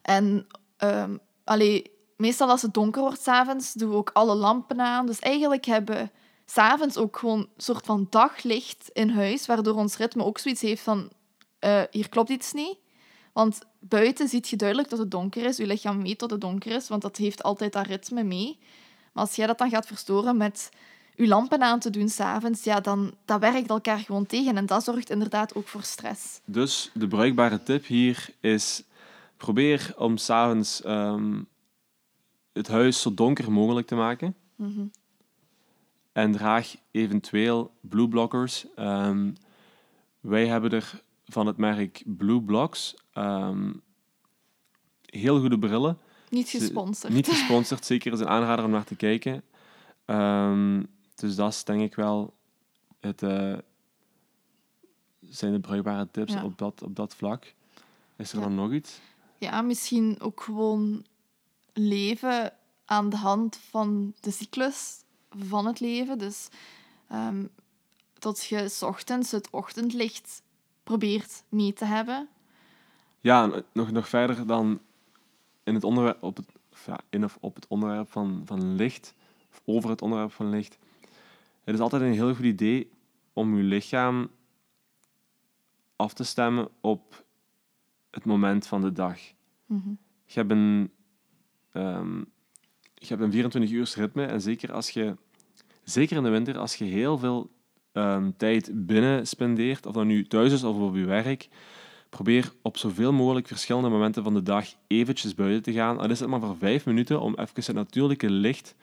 [0.02, 1.16] En ehm
[1.50, 5.06] allee, meestal als het donker wordt s'avonds, doen we ook alle lampen aan.
[5.06, 6.08] Dus eigenlijk hebben we
[6.46, 10.82] s'avonds ook gewoon een soort van daglicht in huis, waardoor ons ritme ook zoiets heeft
[10.82, 11.10] van
[11.58, 12.76] eh, hier klopt iets niet.
[13.32, 15.56] Want buiten ziet je duidelijk dat het donker is.
[15.56, 18.58] Je lichaam weet dat het donker is, want dat heeft altijd dat ritme mee.
[19.12, 20.70] Maar als jij dat dan gaat verstoren met
[21.14, 24.56] je lampen aan te doen s'avonds, ja, dan dat werkt elkaar gewoon tegen.
[24.56, 26.40] En dat zorgt inderdaad ook voor stress.
[26.44, 28.82] Dus de bruikbare tip hier is:
[29.36, 31.48] probeer om s'avonds um,
[32.52, 34.34] het huis zo donker mogelijk te maken.
[34.56, 34.86] Mhm.
[36.12, 38.66] En draag eventueel blue blockers.
[38.76, 39.34] Um,
[40.20, 43.82] wij hebben er van het merk Blue Blocks um,
[45.04, 45.98] heel goede brillen.
[46.30, 47.12] Niet gesponsord.
[47.12, 49.42] Niet gesponsord, zeker is een aanrader om naar te kijken.
[50.06, 52.34] Um, dus dat is denk ik wel
[53.00, 53.58] het, uh,
[55.20, 56.44] zijn de bruikbare tips Ja.
[56.44, 57.54] op, dat, op dat vlak.
[58.16, 58.44] Is er Ja.
[58.44, 59.00] dan nog iets?
[59.38, 61.04] Ja, misschien ook gewoon
[61.72, 62.52] leven
[62.84, 66.18] aan de hand van de cyclus van het leven.
[66.18, 66.48] Dus
[67.12, 67.48] um,
[68.18, 70.42] dat je s ochtends het ochtendlicht
[70.82, 72.28] probeert mee te hebben.
[73.20, 74.80] Ja, nog, nog verder dan
[75.70, 76.46] in het onderwerp, op het,
[76.86, 79.14] ja, in of op het onderwerp van, van licht,
[79.50, 80.78] of over het onderwerp van licht.
[81.64, 82.90] Het is altijd een heel goed idee
[83.32, 84.30] om je lichaam
[85.96, 87.24] af te stemmen op
[88.10, 89.18] het moment van de dag.
[89.66, 89.98] Mm -hmm.
[90.26, 90.90] Je hebt een,
[91.72, 92.26] um,
[92.94, 95.16] je hebt een 24 uur ritme en zeker als je,
[95.84, 97.50] zeker in de winter, als je heel veel
[97.92, 101.48] um, tijd binnen spendeert, of dat nu thuis is of op je werk,
[102.10, 105.98] probeer op zoveel mogelijk verschillende momenten van de dag eventjes buiten te gaan.
[105.98, 108.74] Al is het maar voor vijf minuten om even het natuurlijke licht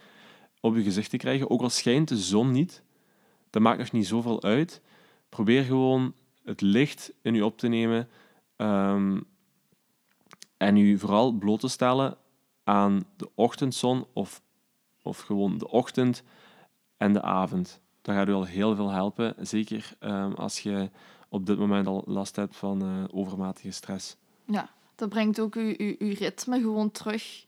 [0.60, 1.50] op je gezicht te krijgen.
[1.50, 2.84] Ook al schijnt de zon niet,
[3.50, 4.82] dat maakt nog niet zoveel uit.
[5.30, 6.14] Probeer gewoon
[6.44, 8.10] het licht in je op te nemen
[8.58, 9.26] um,
[10.58, 12.18] en je vooral bloot te stellen
[12.64, 14.42] aan de ochtendzon of,
[15.02, 16.24] of gewoon de ochtend
[16.98, 17.82] en de avond.
[18.02, 20.90] Dat gaat u al heel veel helpen, zeker um, als je
[21.30, 24.16] op dit moment al last hebt van uh, overmatige stress.
[24.46, 27.46] Ja, dat brengt ook je, je ritme gewoon terug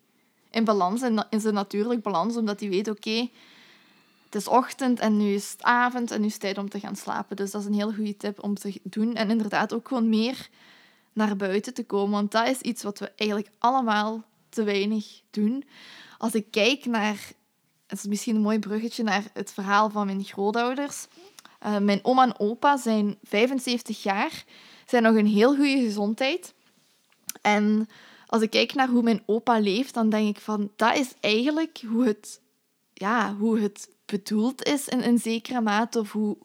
[0.50, 3.30] in balans, in, in zijn natuurlijk balans, omdat hij weet, oké,
[4.26, 6.80] het is ochtend en nu is het avond en nu is het tijd om te
[6.80, 7.36] gaan slapen.
[7.36, 9.16] Dus dat is een heel goede tip om te doen.
[9.16, 10.50] En inderdaad ook gewoon meer
[11.14, 15.64] naar buiten te komen, want dat is iets wat we eigenlijk allemaal te weinig doen.
[16.18, 17.32] Als ik kijk naar,
[17.88, 21.08] het is misschien een mooi bruggetje naar het verhaal van mijn grootouders.
[21.66, 24.44] Uh, mijn oma en opa zijn 75 jaar,
[24.86, 26.54] zijn nog in heel goede gezondheid.
[27.42, 27.90] En
[28.28, 31.82] als ik kijk naar hoe mijn opa leeft, dan denk ik van, dat is eigenlijk
[31.88, 32.42] hoe het,
[32.94, 36.38] ja, hoe het bedoeld is in een zekere mate, of hoe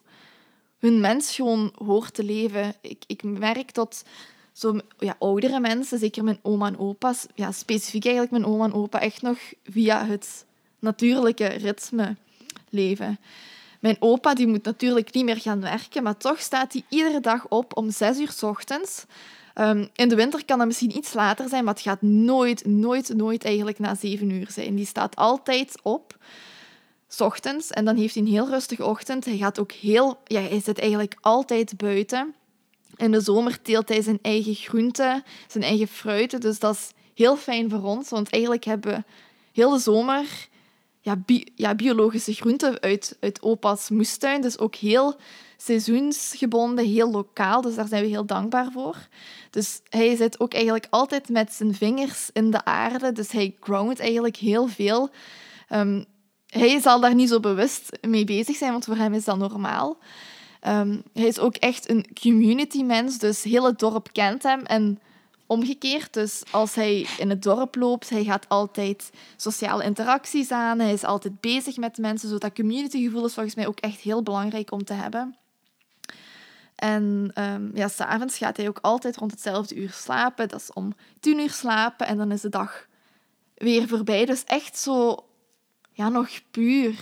[0.78, 2.74] hun mens gewoon hoort te leven.
[2.80, 4.04] Ik, ik merk dat
[4.52, 8.72] zo, ja, oudere mensen, zeker mijn oma en opa's, ja, specifiek eigenlijk mijn oma en
[8.72, 10.44] opa, echt nog via het
[10.78, 12.16] natuurlijke ritme
[12.68, 13.18] leven.
[13.84, 17.48] Mijn opa die moet natuurlijk niet meer gaan werken, maar toch staat hij iedere dag
[17.48, 19.04] op om zes uur s ochtends.
[19.54, 23.14] Um, in de winter kan dat misschien iets later zijn, maar het gaat nooit, nooit,
[23.14, 24.74] nooit eigenlijk na zeven uur zijn.
[24.74, 26.16] Die staat altijd op,
[27.08, 29.24] s ochtends, en dan heeft hij een heel rustige ochtend.
[29.24, 32.34] Hij gaat ook heel, ja, hij zit eigenlijk altijd buiten.
[32.96, 37.36] In de zomer teelt hij zijn eigen groenten, zijn eigen fruiten, dus dat is heel
[37.36, 39.02] fijn voor ons, want eigenlijk hebben we
[39.52, 40.48] heel de zomer
[41.04, 44.40] ja, bi- ja, biologische groenten uit, uit opa's moestuin.
[44.40, 45.16] Dus ook heel
[45.56, 47.60] seizoensgebonden, heel lokaal.
[47.60, 48.96] Dus daar zijn we heel dankbaar voor.
[49.50, 53.12] Dus hij zit ook eigenlijk altijd met zijn vingers in de aarde.
[53.12, 55.10] Dus hij groundt eigenlijk heel veel.
[55.68, 56.04] Ehm,
[56.46, 59.98] hij zal daar niet zo bewust mee bezig zijn, want voor hem is dat normaal.
[60.60, 64.60] Ehm, hij is ook echt een community mens, dus heel het dorp kent hem.
[64.60, 64.98] En
[65.54, 70.78] omgekeerd, dus als hij in het dorp loopt, hij gaat altijd sociale interacties aan.
[70.78, 74.22] Hij is altijd bezig met mensen, zo dat communitygevoel is volgens mij ook echt heel
[74.22, 75.36] belangrijk om te hebben.
[76.74, 80.48] En um, ja, s'avonds gaat hij ook altijd rond hetzelfde uur slapen.
[80.48, 82.86] Dat is om tien uur slapen en dan is de dag
[83.54, 84.24] weer voorbij.
[84.24, 85.24] Dus echt zo,
[85.92, 86.94] ja, nog puur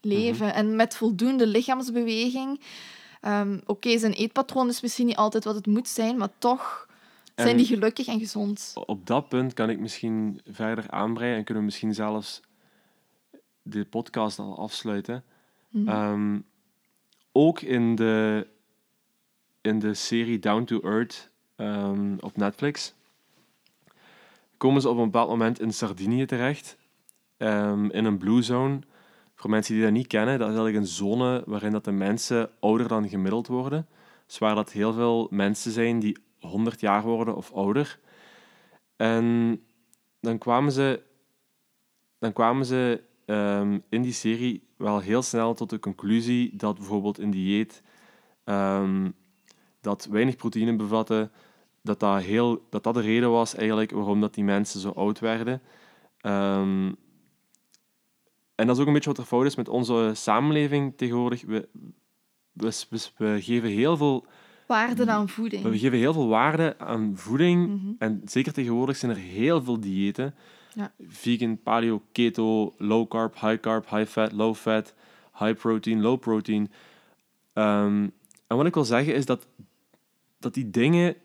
[0.00, 0.54] leven.
[0.54, 2.60] En met voldoende lichaamsbeweging.
[3.22, 6.85] Um, Oké, zijn eetpatroon is misschien niet altijd wat het moet zijn, maar toch
[7.36, 8.72] zijn En- die gelukkig en gezond.
[8.86, 12.40] Op dat punt kan ik misschien verder aanbreiden en kunnen we misschien zelfs
[13.62, 15.24] de podcast al afsluiten.
[15.68, 15.88] Mhm.
[15.88, 16.38] Ehm,
[17.32, 18.46] ook in de,
[19.60, 22.94] in de serie Down to Earth ehm, op Netflix
[24.56, 26.76] komen ze op een bepaald moment in Sardinië terecht,
[27.36, 28.78] ehm, in een blue zone.
[29.34, 32.50] Voor mensen die dat niet kennen, dat is eigenlijk een zone waarin dat de mensen
[32.60, 33.86] ouder dan gemiddeld worden.
[34.26, 37.98] Dus waar dat heel veel mensen zijn die 100 jaar worden of ouder.
[38.96, 39.60] En
[40.20, 41.02] dan kwamen ze,
[42.18, 47.18] dan kwamen ze ehm, in die serie wel heel snel tot de conclusie dat bijvoorbeeld
[47.18, 47.82] een dieet
[48.44, 49.10] ehm,
[49.80, 51.30] dat weinig proteïne bevatte,
[51.82, 55.18] dat dat, heel, dat dat de reden was eigenlijk waarom dat die mensen zo oud
[55.18, 55.62] werden.
[56.20, 56.92] Ehm,
[58.54, 61.42] en dat is ook een beetje wat er fout is met onze samenleving tegenwoordig.
[61.42, 61.68] We,
[62.52, 64.26] we, we, we geven heel veel
[64.66, 65.62] Waarde aan voeding.
[65.62, 67.66] we geven heel veel waarde aan voeding.
[67.66, 67.92] Mhm.
[67.98, 70.34] En zeker tegenwoordig zijn er heel veel diëten.
[70.74, 70.92] Ja.
[71.08, 74.94] Vegan, paleo, keto, low carb, high carb, high fat, low fat,
[75.38, 76.70] high protein, low protein.
[77.52, 78.08] Ehm,
[78.46, 79.46] en wat ik wil zeggen is dat,
[80.38, 81.16] dat die dingen,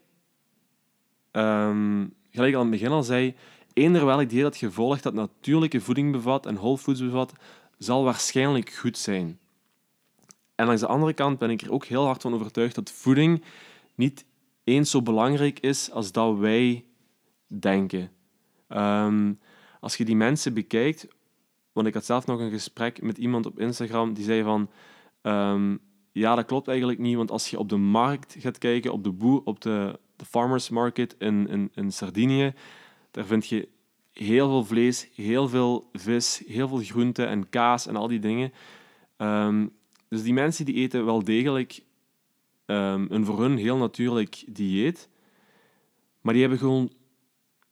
[1.31, 3.35] ehm, gelijk ik al aan het begin al zei,
[3.73, 7.33] eender welk dieet dat je volgt dat natuurlijke voeding bevat en whole foods bevat,
[7.77, 9.39] zal waarschijnlijk goed zijn.
[10.61, 13.43] En langs de andere kant ben ik er ook heel hard van overtuigd dat voeding
[13.95, 14.25] niet
[14.63, 16.85] eens zo belangrijk is als dat wij
[17.47, 18.11] denken.
[18.67, 19.33] Ehm,
[19.79, 21.07] als je die mensen bekijkt,
[21.71, 24.69] want ik had zelf nog een gesprek met iemand op Instagram die zei van,
[25.21, 25.77] ehm,
[26.11, 29.11] ja, dat klopt eigenlijk niet, want als je op de markt gaat kijken, op de
[29.11, 32.53] boer, op de, de farmers market in, in, in Sardinië,
[33.11, 33.67] daar vind je
[34.11, 38.53] heel veel vlees, heel veel vis, heel veel groenten en kaas en al die dingen.
[39.17, 39.65] Ehm,
[40.11, 41.83] dus die mensen die eten wel degelijk
[42.65, 45.09] ehm, een voor hun heel natuurlijk dieet.
[46.21, 46.91] Maar die hebben gewoon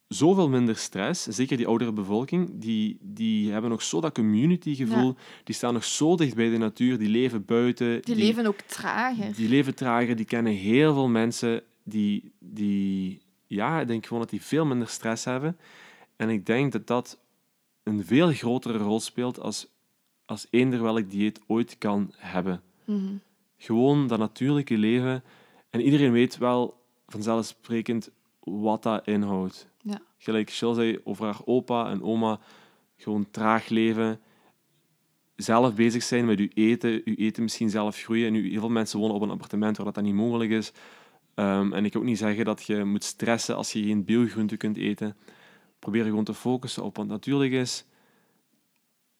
[0.08, 1.22] zoveel minder stress.
[1.22, 2.50] Zeker die oudere bevolking.
[2.54, 5.14] Die, die hebben nog zo dat communitygevoel.
[5.44, 6.98] Die staan nog zo dicht bij de natuur.
[6.98, 8.02] Die leven buiten.
[8.02, 9.34] Die leven ook trager.
[9.34, 10.16] Die leven trager.
[10.16, 12.32] Die kennen heel veel mensen die...
[12.38, 15.58] die ja, ik denk gewoon dat die veel minder stress hebben.
[16.16, 17.18] En ik denk dat dat
[17.82, 19.66] een veel grotere rol speelt als,
[20.30, 22.62] als eender welk dieet ooit kan hebben.
[22.84, 23.14] Mhm.
[23.56, 25.24] Gewoon dat natuurlijke leven.
[25.70, 29.68] En iedereen weet wel vanzelfsprekend wat dat inhoudt.
[29.82, 30.00] Ja.
[30.18, 32.40] Gelijk Jill zei over haar opa en oma.
[32.96, 34.20] Gewoon traag leven.
[35.36, 37.02] Zelf bezig zijn met uw eten.
[37.04, 38.26] Uw eten misschien zelf groeien.
[38.26, 40.72] En u, heel veel mensen wonen op een appartement waar dat, dat niet mogelijk is.
[41.34, 44.56] Ehm, en ik wil ook niet zeggen dat je moet stressen als je geen biogroente
[44.56, 45.16] kunt eten.
[45.78, 47.84] Probeer je gewoon te focussen op wat natuurlijk is.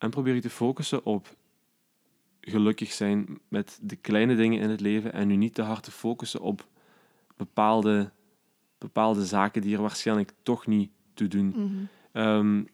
[0.00, 1.36] En probeer je te focussen op
[2.40, 5.90] gelukkig zijn met de kleine dingen in het leven en nu niet te hard te
[5.90, 6.66] focussen op
[7.36, 8.10] bepaalde,
[8.78, 11.46] bepaalde zaken die er waarschijnlijk toch niet toe doen.
[11.46, 11.84] Mhm.
[12.12, 12.64] Ehm,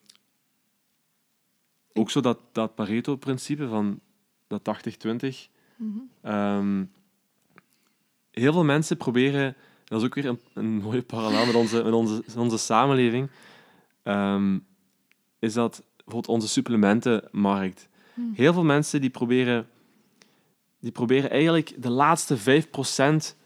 [1.92, 4.00] ook zo dat, dat Pareto-principe van
[4.46, 5.48] dat 80-20.
[5.76, 5.98] Mhm.
[6.20, 6.84] Ehm,
[8.30, 11.92] heel veel mensen proberen, dat is ook weer een, een mooie parallel met onze, met
[11.92, 13.30] onze, onze samenleving,
[14.02, 14.58] ehm,
[15.38, 17.88] is dat bijvoorbeeld onze supplementenmarkt.
[18.14, 18.32] Hmm.
[18.34, 19.68] Heel veel mensen die proberen,
[20.78, 23.36] die proberen eigenlijk de laatste 5%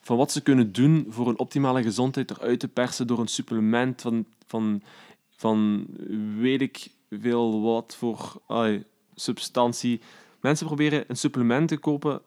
[0.00, 4.00] van wat ze kunnen doen voor een optimale gezondheid eruit te persen door een supplement
[4.00, 4.82] van, van,
[5.36, 5.86] van
[6.38, 8.84] weet ik veel wat voor ai,
[9.14, 10.00] substantie.
[10.40, 12.22] Mensen proberen een supplement te kopen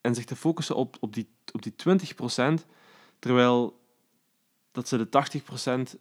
[0.00, 1.74] en zich te focussen op, op, die, op die
[2.62, 2.64] 20%,
[3.18, 3.80] terwijl
[4.72, 6.00] dat ze de 80%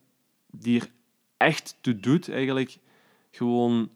[0.51, 0.89] die er
[1.37, 2.77] echt toe doet, eigenlijk
[3.31, 3.89] gewoon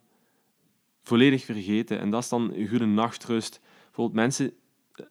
[1.02, 2.00] volledig vergeten.
[2.00, 3.60] En dat is dan een goede nachtrust.
[3.86, 4.54] Bijvoorbeeld mensen,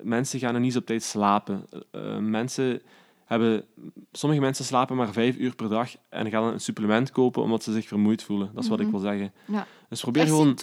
[0.02, 1.66] mensen gaan er niet op tijd slapen.
[1.90, 2.82] Eh, mensen
[3.24, 3.64] hebben...
[4.12, 7.72] Sommige mensen slapen maar vijf uur per dag en gaan een supplement kopen omdat ze
[7.72, 8.50] zich vermoeid voelen.
[8.54, 8.94] Dat is wat ik Mhm.
[8.94, 9.32] wil zeggen.
[9.46, 9.66] Ja.
[9.88, 10.54] Dus probeer Echt gewoon,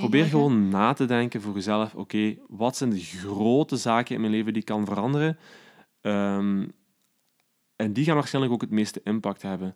[0.00, 1.94] probeer gewoon na te denken voor jezelf.
[1.94, 5.38] Oké, wat zijn de grote zaken in mijn leven die ik kan veranderen?
[6.00, 6.66] Ehm,
[7.76, 9.74] en die gaan waarschijnlijk ook het meeste impact hebben.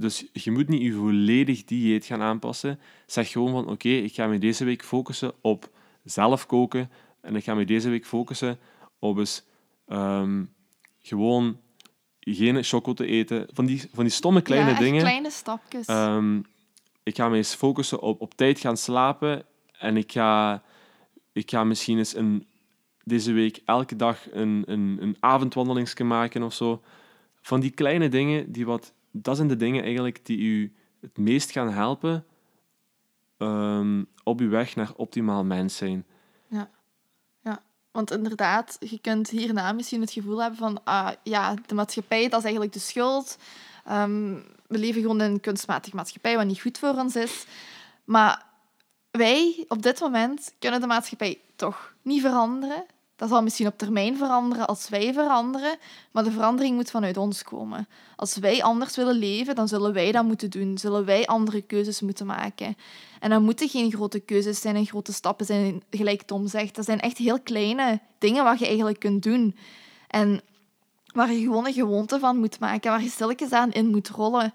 [0.00, 2.80] Dus je moet niet je volledig dieet gaan aanpassen.
[3.06, 5.70] Zeg gewoon van, oké, ik ga me deze week focussen op
[6.04, 6.90] zelf koken.
[7.20, 8.58] En ik ga me deze week focussen
[8.98, 9.44] op eens
[9.86, 10.44] ehm,
[11.00, 11.60] gewoon
[12.20, 13.48] geen choco te eten.
[13.52, 15.00] Van die, van die stomme kleine ja, dingen.
[15.00, 15.86] kleine stapjes.
[15.86, 16.40] Ehm,
[17.02, 19.44] ik ga me eens focussen op, op tijd gaan slapen.
[19.78, 20.62] En ik ga,
[21.32, 22.46] ik ga misschien eens een,
[23.04, 26.82] deze week elke dag een, een, een maken of zo.
[27.40, 31.50] Van die kleine dingen, die wat, dat zijn de dingen eigenlijk die u het meest
[31.50, 32.24] gaan helpen
[33.36, 36.04] ehm, op uw weg naar optimaal mens zijn.
[37.98, 40.84] Want inderdaad, je kunt hierna misschien het gevoel hebben van...
[40.84, 43.38] ah, ja, de maatschappij, dat is eigenlijk de schuld.
[43.84, 44.34] Ehm,
[44.66, 47.46] we leven gewoon in een kunstmatige maatschappij, wat niet goed voor ons is.
[48.04, 48.46] Maar
[49.10, 52.86] wij, op dit moment, kunnen de maatschappij toch niet veranderen.
[53.18, 55.76] Dat zal misschien op termijn veranderen als wij veranderen.
[56.10, 57.88] Maar de verandering moet vanuit ons komen.
[58.16, 60.78] Als wij anders willen leven, dan zullen wij dat moeten doen.
[60.78, 62.76] Zullen wij andere keuzes moeten maken.
[63.20, 66.74] En dat moeten geen grote keuzes zijn en grote stappen zijn, gelijk Tom zegt.
[66.74, 69.56] Dat zijn echt heel kleine dingen wat je eigenlijk kunt doen.
[70.08, 70.40] En
[71.14, 74.54] waar je gewoon een gewoonte van moet maken, waar je stilletjes aan in moet rollen.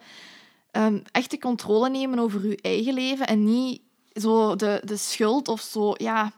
[0.72, 3.82] Ehm, echt de controle nemen over je eigen leven en niet
[4.14, 6.32] zo de, de schuld of zo, ja,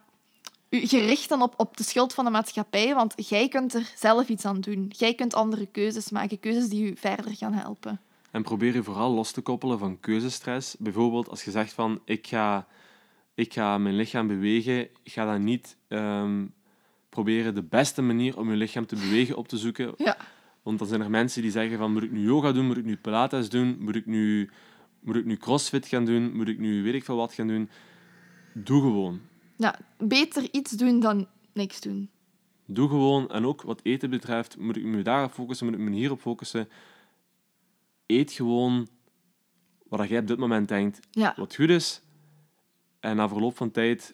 [0.84, 4.46] gericht dan op, op de schuld van de maatschappij, want jij kunt er zelf iets
[4.46, 4.92] aan doen.
[4.98, 8.00] Jij kunt andere keuzes maken, keuzes die je verder gaan helpen.
[8.32, 10.76] En probeer je vooral los te koppelen van keuzestress.
[10.80, 12.68] Bijvoorbeeld als je zegt van ik ga,
[13.34, 16.46] ik ga mijn lichaam bewegen, ik ga dan niet ehm,
[17.10, 19.94] proberen de beste manier om je lichaam te bewegen op te zoeken.
[19.98, 20.18] Ja.
[20.64, 22.86] Want dan zijn er mensen die zeggen van moet ik nu yoga doen, moet ik
[22.86, 24.50] nu pilates doen, moet ik nu,
[25.00, 27.70] moet ik nu crossfit gaan doen, moet ik nu weet ik veel wat gaan doen.
[28.54, 29.22] Doe gewoon.
[29.58, 32.10] Ja, beter iets doen dan niks doen.
[32.66, 33.30] Doe gewoon.
[33.30, 36.70] En ook wat eten betreft, moet ik me daarop focussen, moet ik me hierop focussen.
[38.06, 38.88] Eet gewoon
[39.88, 42.02] wat jij op dit moment denkt Ja, wat goed is.
[43.00, 44.14] En na verloop van tijd,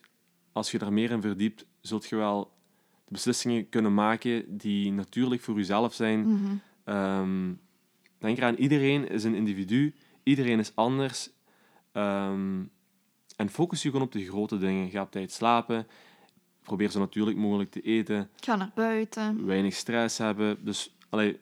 [0.51, 2.51] als je er meer in verdiept, zult je wel
[3.05, 6.19] de beslissingen kunnen maken die natuurlijk voor jezelf zijn.
[6.19, 6.55] mhm.
[6.83, 7.53] Ehm,
[8.17, 11.29] denk eraan, iedereen is een individu, iedereen is anders.
[11.91, 12.63] Ehm,
[13.41, 14.89] en focus je gewoon op de grote dingen.
[14.89, 15.87] Ga op tijd slapen,
[16.63, 19.45] probeer zo natuurlijk mogelijk te eten, ga naar buiten.
[19.45, 20.65] weinig stress hebben.
[20.65, 21.39] Dus, allee,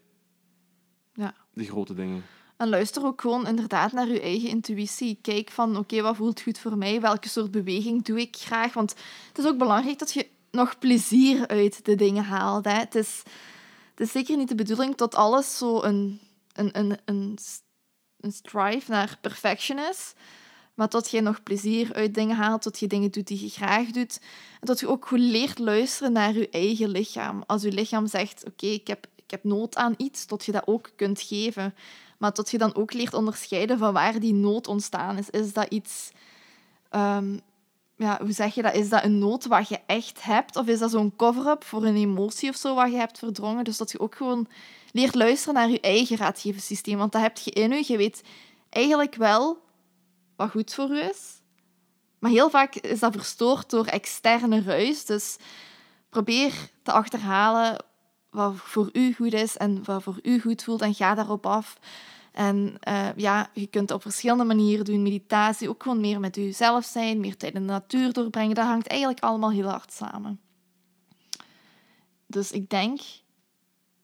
[1.14, 1.34] Ja.
[1.54, 2.24] de grote dingen.
[2.58, 5.18] En luister ook gewoon inderdaad naar je eigen intuïtie.
[5.22, 7.02] Kijk van, oké, wat voelt goed voor mij?
[7.02, 8.74] Welke soort beweging doe ik graag?
[8.74, 8.96] Want
[9.28, 12.66] het is ook belangrijk dat je nog plezier uit de dingen haalt.
[12.66, 12.72] Hè.
[12.74, 13.24] Het, is,
[13.90, 16.20] het is zeker niet de bedoeling dat alles zo een,
[16.54, 17.38] een, een, een,
[18.20, 20.14] een strive naar perfection is.
[20.80, 23.88] Maar dat je nog plezier uit dingen haalt, dat je dingen doet die je graag
[23.88, 24.20] doet.
[24.60, 27.44] En dat je ook goed leert luisteren naar je eigen lichaam.
[27.48, 30.68] Als je lichaam zegt, oké, ik, heb, ik heb nood aan iets, dat je dat
[30.68, 31.76] ook kunt geven.
[32.18, 35.30] Maar dat je dan ook leert onderscheiden van waar die nood ontstaan is.
[35.30, 36.12] Is dat iets...
[36.90, 37.38] ehm,
[37.96, 38.76] ja, hoe zeg je dat?
[38.76, 40.56] Is dat een nood wat je echt hebt?
[40.56, 43.64] Of is dat zo'n cover-up voor een emotie of zo wat je hebt verdrongen?
[43.64, 44.48] Dus dat je ook gewoon
[44.92, 46.98] leert luisteren naar je eigen raadgeversysteem.
[46.98, 47.84] Want dat heb je in je.
[47.88, 48.22] Je weet
[48.70, 49.68] eigenlijk wel
[50.40, 51.42] wat goed voor u is.
[52.20, 55.06] Maar heel vaak is dat verstoord door externe ruis.
[55.06, 55.38] Dus
[56.10, 57.86] probeer te achterhalen
[58.30, 61.78] wat voor u goed is en wat voor u goed voelt en ga daarop af.
[62.32, 65.02] En eh, ja, je kunt op verschillende manieren doen.
[65.02, 68.56] Meditatie, ook gewoon meer met jezelf zijn, meer tijd in de natuur doorbrengen.
[68.56, 70.40] Dat hangt eigenlijk allemaal heel hard samen.
[72.28, 73.00] Dus ik denk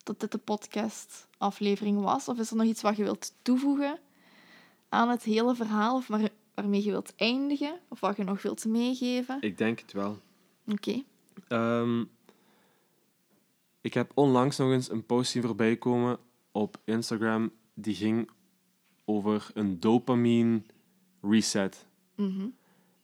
[0.04, 2.28] dat dit de podcast-aflevering was.
[2.28, 4.00] Of is er nog iets wat je wilt toevoegen
[4.96, 5.96] aan het hele verhaal?
[5.96, 7.80] Of waar, waarmee je wilt eindigen?
[7.90, 9.38] Of wat je nog wilt meegeven?
[9.42, 10.18] Ik denk het wel.
[10.68, 11.04] Oké.
[11.48, 12.04] Ehm,
[13.82, 16.18] ik heb onlangs nog eens een post zien voorbij komen
[16.52, 17.52] op Instagram.
[17.74, 18.30] Die ging
[19.06, 20.62] over een dopamine
[21.22, 21.88] reset.
[22.16, 22.48] Mhm.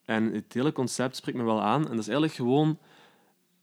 [0.06, 1.82] En het hele concept spreekt me wel aan.
[1.82, 2.78] En dat is eigenlijk gewoon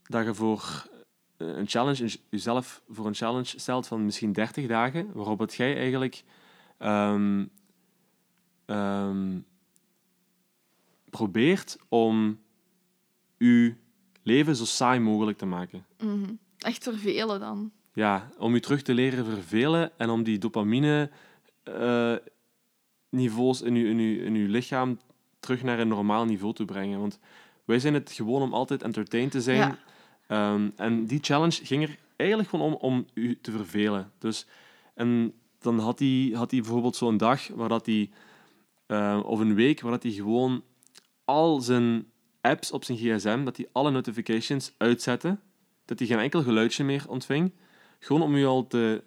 [0.02, 0.88] dat je voor
[1.36, 5.76] eh, een challenge, jezelf voor een challenge stelt van misschien 30 dagen, waarop het jij
[5.76, 6.24] eigenlijk
[6.78, 7.44] ehm,
[8.68, 9.38] ehm,
[11.10, 12.38] probeert om
[13.36, 13.74] je
[14.22, 15.86] leven zo saai mogelijk te maken.
[16.02, 16.32] Mhm.
[16.58, 17.72] Echt vervelen dan.
[17.92, 21.10] Ja, om je terug te leren vervelen en om die dopamine
[21.62, 22.14] eh,
[23.08, 24.98] niveaus in je, in, je, in je lichaam
[25.40, 27.00] terug naar een normaal niveau te brengen.
[27.00, 27.18] Want
[27.64, 29.56] wij zijn het gewoon om altijd entertained te zijn.
[29.56, 29.78] Ja.
[30.26, 34.12] Ehm, en die challenge ging er eigenlijk gewoon om, om u te vervelen.
[34.18, 34.46] Dus,
[34.94, 38.10] en dan had hij, had hij bijvoorbeeld zo'n dag waar dat hij,
[38.88, 40.62] eh, of een week waar dat hij gewoon
[41.24, 42.06] al zijn
[42.40, 45.38] apps op zijn gsm, dat hij alle notifications uitzette,
[45.84, 47.52] dat hij geen enkel geluidje meer ontving,
[47.98, 49.02] gewoon om u al te,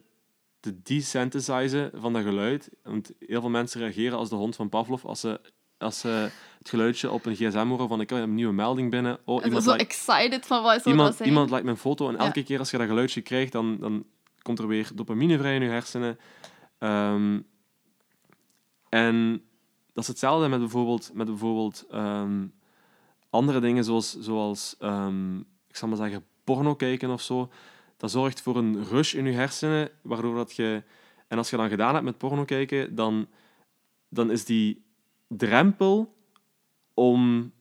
[0.59, 2.69] te desensitizen van dat geluid.
[2.83, 5.41] Want heel veel mensen reageren als de hond van Pavlov als ze,
[5.77, 9.19] als ze het geluidje op een gsm horen van ik heb een nieuwe melding binnen.
[9.25, 12.19] Oh, iemand, zo like- excited van wat is iemand, iemand lijkt mijn foto en Ja.
[12.19, 14.05] elke keer als je dat geluidje krijgt, dan, dan
[14.41, 16.19] komt er weer dopamine vrij in je hersenen.
[16.77, 17.39] Ehm,
[18.89, 19.41] en
[19.93, 22.47] dat is hetzelfde met bijvoorbeeld, met bijvoorbeeld ehm,
[23.29, 27.49] andere dingen zoals, zoals ehm, ik zal maar zeggen, porno kijken of zo.
[27.97, 30.83] Dat zorgt voor een rush in je hersenen, waardoor dat je...
[31.27, 33.27] En als je dan gedaan hebt met porno kijken, dan,
[34.09, 34.83] dan is die
[35.27, 36.15] drempel
[36.93, 37.51] om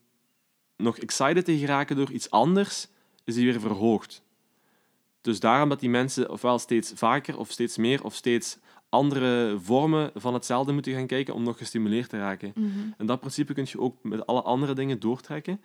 [0.77, 2.87] nog excited te geraken door iets anders,
[3.23, 4.23] is die weer verhoogd.
[5.21, 8.57] Dus daarom dat die mensen ofwel steeds vaker of steeds meer of steeds
[8.91, 12.51] andere vormen van hetzelfde moeten gaan kijken om nog gestimuleerd te raken.
[12.55, 12.69] Mhm.
[12.97, 15.61] En dat principe kun je ook met alle andere dingen doortrekken.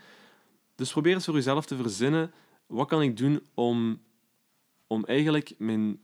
[0.74, 2.32] Dus probeer eens voor jezelf te verzinnen,
[2.66, 4.00] wat kan ik doen om,
[4.86, 6.00] om eigenlijk mijn,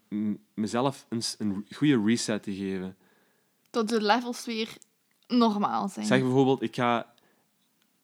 [0.55, 2.97] mezelf een, een goede reset te geven.
[3.71, 4.69] Dat de levels weer
[5.27, 6.07] normaal zijn.
[6.07, 7.13] Zeg bijvoorbeeld, ik ga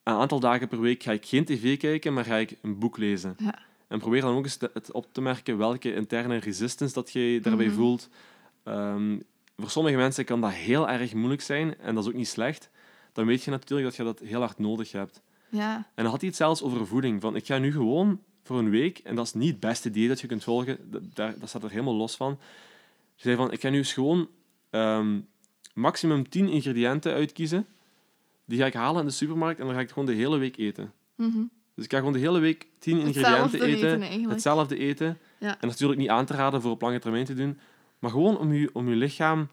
[0.02, 2.96] een aantal dagen per week ga ik geen tv kijken, maar ga ik een boek
[2.96, 3.34] lezen.
[3.38, 3.58] Ja.
[3.88, 7.38] En probeer dan ook eens te- het op te merken welke interne resistance dat je
[7.42, 7.74] daarbij Mhm.
[7.74, 8.08] voelt.
[8.62, 9.18] Ehm,
[9.56, 12.70] voor sommige mensen kan dat heel erg moeilijk zijn en dat is ook niet slecht.
[13.12, 15.22] Dan weet je natuurlijk dat je dat heel hard nodig hebt.
[15.48, 15.76] Ja.
[15.76, 17.20] En dan had hij het zelfs over voeding.
[17.20, 20.08] Van, ik ga nu gewoon voor een week, en dat is niet het beste dieet
[20.08, 22.38] dat je kunt volgen, dat, daar, dat staat er helemaal los van.
[23.14, 24.28] Ze zei van, ik ga nu eens gewoon
[24.70, 25.20] ehm,
[25.74, 27.66] maximum 10 ingrediënten uitkiezen.
[28.44, 30.56] Die ga ik halen in de supermarkt en dan ga ik gewoon de hele week
[30.56, 30.92] eten.
[31.14, 31.42] Mhm.
[31.74, 35.18] Dus ik ga gewoon de hele week 10 ingrediënten Hetzelfde eten, hetzelfde eten.
[35.38, 35.60] Ja.
[35.60, 37.58] En natuurlijk niet aan te raden voor op lange termijn te doen,
[37.98, 39.48] maar gewoon om je, om je lichaam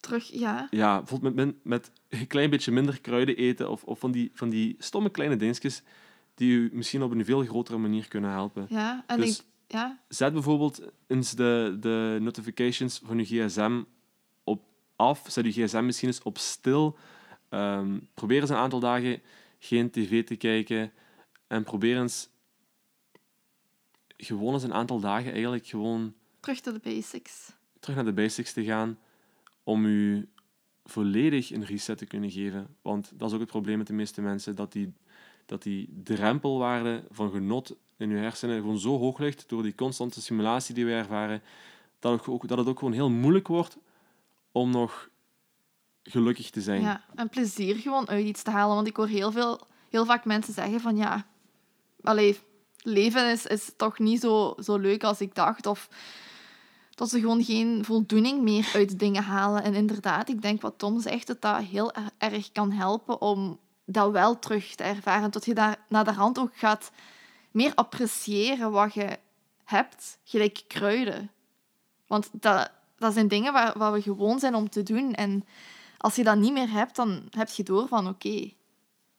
[0.00, 0.66] Terug, ja.
[0.70, 4.48] ja, bijvoorbeeld met, met een klein beetje minder kruiden eten of, of van, die, van
[4.48, 5.82] die stomme kleine dingetjes
[6.34, 8.66] die u misschien op een veel grotere manier kunnen helpen.
[8.68, 9.04] Ja.
[9.06, 9.44] En Dus- ik...
[9.68, 9.98] Ja.
[10.08, 13.82] Zet bijvoorbeeld eens de, de notifications van uw gsm
[14.44, 14.62] op
[14.96, 15.24] af.
[15.28, 16.96] Zet uw gsm misschien eens op stil.
[17.48, 19.20] Ehm, probeer eens een aantal dagen
[19.58, 20.92] geen tv te kijken.
[21.46, 22.28] En probeer eens
[24.16, 26.14] gewoon eens een aantal dagen eigenlijk gewoon
[26.46, 27.52] Terug to the basics.
[27.80, 28.98] terug naar de basics te gaan
[29.64, 30.28] om u
[30.84, 32.76] volledig een reset te kunnen geven.
[32.82, 34.92] Want dat is ook het probleem met de meeste mensen, dat die,
[35.46, 40.20] dat die drempelwaarde van genot in uw hersenen gewoon zo hoog ligt door die constante
[40.20, 41.42] simulatie die we ervaren,
[41.98, 43.78] dat het ook, dat het ook gewoon heel moeilijk wordt
[44.52, 45.08] om nog
[46.02, 46.80] gelukkig te zijn.
[46.80, 47.04] Ja.
[47.14, 48.74] En plezier gewoon uit iets te halen.
[48.74, 51.26] Want ik hoor heel, veel, heel vaak mensen zeggen van ja...
[52.02, 52.38] Allee,
[52.76, 55.66] leven is, is toch niet zo, zo leuk als ik dacht.
[55.66, 55.88] Of
[56.96, 59.62] dat ze gewoon geen voldoening meer uit dingen halen.
[59.62, 63.58] En inderdaad, ik denk wat Tom zegt, dat dat heel er- erg kan helpen om
[63.84, 65.30] dat wel terug te ervaren.
[65.30, 66.90] Tot je daar naar de hand ook gaat
[67.50, 69.18] meer appreciëren wat je
[69.64, 71.30] hebt, gelijk kruiden.
[72.06, 75.12] Want dat, dat zijn dingen waar, waar we gewoon zijn om te doen.
[75.14, 75.44] En
[75.98, 78.52] als je dat niet meer hebt, dan heb je door van oké,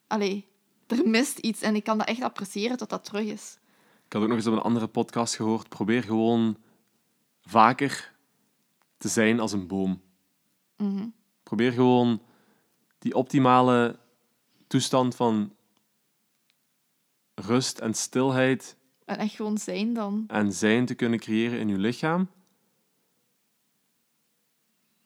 [0.08, 0.48] allee,
[0.88, 3.58] er mist iets en ik kan dat echt appreciëren tot dat terug is.
[4.06, 6.58] Ik had ook nog eens op een andere podcast gehoord, probeer gewoon
[7.48, 8.14] vaker
[8.98, 10.02] te zijn als een boom.
[10.78, 11.08] Mhm.
[11.44, 12.22] Probeer gewoon
[13.00, 14.00] die optimale
[14.68, 15.56] toestand van
[17.36, 20.24] rust en stilheid En echt gewoon zijn dan.
[20.28, 22.30] en zijn te kunnen creëren in je lichaam.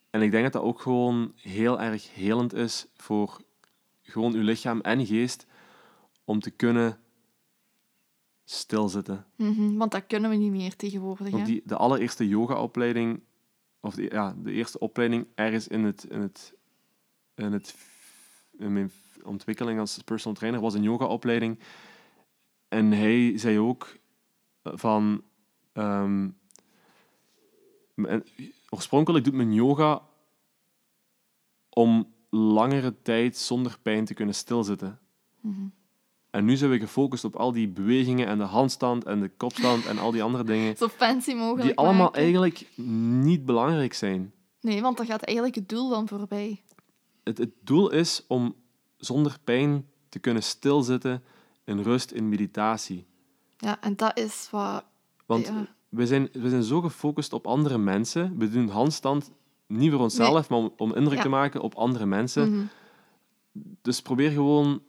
[0.10, 3.42] En ik denk dat dat ook gewoon heel erg helend is voor
[4.02, 5.46] gewoon uw lichaam en geest
[6.24, 7.01] om te kunnen
[8.52, 9.26] stilzitten.
[9.36, 11.32] Mhm, Want dat kunnen we niet meer tegenwoordig.
[11.32, 11.44] Hè.
[11.44, 13.22] die, de allereerste yoga-opleiding,
[13.80, 16.54] of de, ja, de eerste opleiding ergens in, het, in, het,
[17.36, 17.76] in, het,
[18.58, 18.92] in mijn
[19.24, 21.60] ontwikkeling als personal trainer was een yoga-opleiding.
[22.68, 23.98] En hij zei ook
[24.64, 25.24] van...
[25.74, 26.36] en
[28.70, 30.02] oorspronkelijk doet men yoga
[31.70, 35.00] om langere tijd zonder pijn te kunnen stilzitten.
[35.40, 35.68] Mhm.
[36.32, 39.86] En nu zijn we gefocust op al die bewegingen en de handstand en de kopstand
[39.86, 42.22] en al die andere dingen Zo fancy mogelijk die allemaal maken.
[42.22, 42.68] eigenlijk
[43.26, 44.34] niet belangrijk zijn.
[44.62, 46.62] Nee, want dan gaat eigenlijk het doel dan voorbij.
[47.24, 48.56] Het, het doel is om
[48.98, 51.24] zonder pijn te kunnen stilzitten
[51.66, 53.06] in rust, in meditatie.
[53.58, 54.84] Ja, en dat is wat...
[55.26, 55.68] Want Ja.
[55.90, 58.38] we, zijn, we zijn zo gefocust op andere mensen.
[58.38, 59.32] We doen handstand
[59.68, 61.22] niet voor onszelf, maar om, om indruk Ja.
[61.24, 62.52] te maken op andere mensen.
[62.56, 62.66] Mhm.
[63.82, 64.82] Dus probeer gewoon,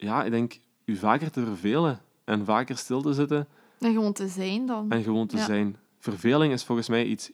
[0.00, 3.48] ja, ik denk, u vaker te vervelen en vaker stil te zitten
[3.78, 4.90] En gewoon te zijn dan.
[4.90, 5.44] en gewoon te Ja.
[5.44, 5.76] zijn.
[5.98, 7.30] Verveling is volgens mij iets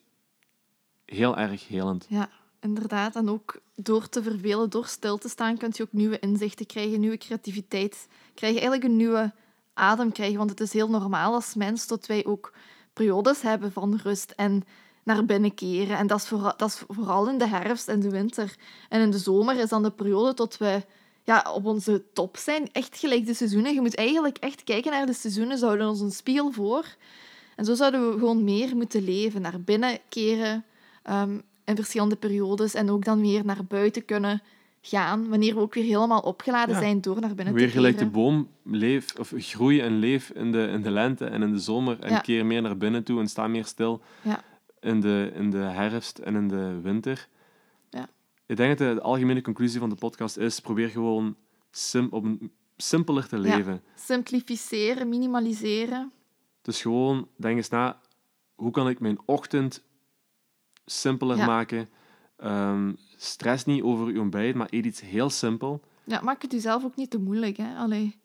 [1.04, 2.06] heel erg helend.
[2.08, 2.28] Ja,
[2.60, 3.16] inderdaad.
[3.16, 7.00] En ook door te vervelen, door stil te staan, kun je ook nieuwe inzichten krijgen,
[7.00, 8.60] nieuwe creativiteit krijgen.
[8.60, 9.32] Eigenlijk een nieuwe
[9.74, 10.38] adem krijgen.
[10.38, 12.52] Want het is heel normaal als mens dat wij ook
[12.92, 14.62] periodes hebben van rust en
[15.04, 15.96] naar binnen keren.
[15.98, 18.56] En dat is, vooral, dat is vooral in de herfst en de winter.
[18.88, 20.84] En in de zomer is dan de periode tot we
[21.26, 22.68] ja, op onze top zijn.
[22.72, 23.74] Echt gelijk de seizoenen.
[23.74, 25.58] Je moet eigenlijk echt kijken naar de seizoenen.
[25.58, 26.84] Ze houden ons een spiegel voor.
[27.56, 29.40] En zo zouden we gewoon meer moeten leven.
[29.42, 30.64] Naar binnen keren
[31.02, 32.74] ehm, in verschillende periodes.
[32.74, 34.42] En ook dan weer naar buiten kunnen
[34.82, 35.28] gaan.
[35.28, 36.80] Wanneer we ook weer helemaal opgeladen Ja.
[36.80, 38.12] zijn door naar binnen Weer te gelijk de keren.
[38.12, 42.00] boom leef, of groei en leef in de, in de lente en in de zomer.
[42.00, 42.18] En Ja.
[42.18, 44.42] keer meer naar binnen toe en sta meer stil Ja.
[44.80, 47.28] in, de, in de herfst en in de winter.
[48.46, 48.52] Ja.
[48.54, 51.36] Ik denk dat de algemene conclusie van de podcast is: probeer gewoon
[51.70, 53.42] sim, op een simpeler te Ja.
[53.56, 53.82] leven.
[53.94, 56.12] Simplificeren, minimaliseren.
[56.62, 58.00] Dus gewoon denk eens na:
[58.54, 59.84] hoe kan ik mijn ochtend
[60.84, 61.46] simpeler Ja.
[61.46, 61.88] maken?
[62.36, 65.80] Ehm, stress niet over je ontbijt, maar eet iets heel simpel.
[66.04, 67.56] Ja, maak het jezelf ook niet te moeilijk.
[67.56, 67.76] Hè?
[67.76, 68.16] Allee.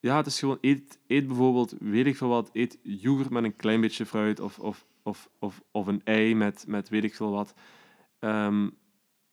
[0.00, 3.56] Ja, het is gewoon, eet, eet bijvoorbeeld, weet ik veel wat, eet yoghurt met een
[3.56, 7.30] klein beetje fruit of, of, of, of, of een ei met, met weet ik veel
[7.30, 7.54] wat.
[8.18, 8.68] Ehm,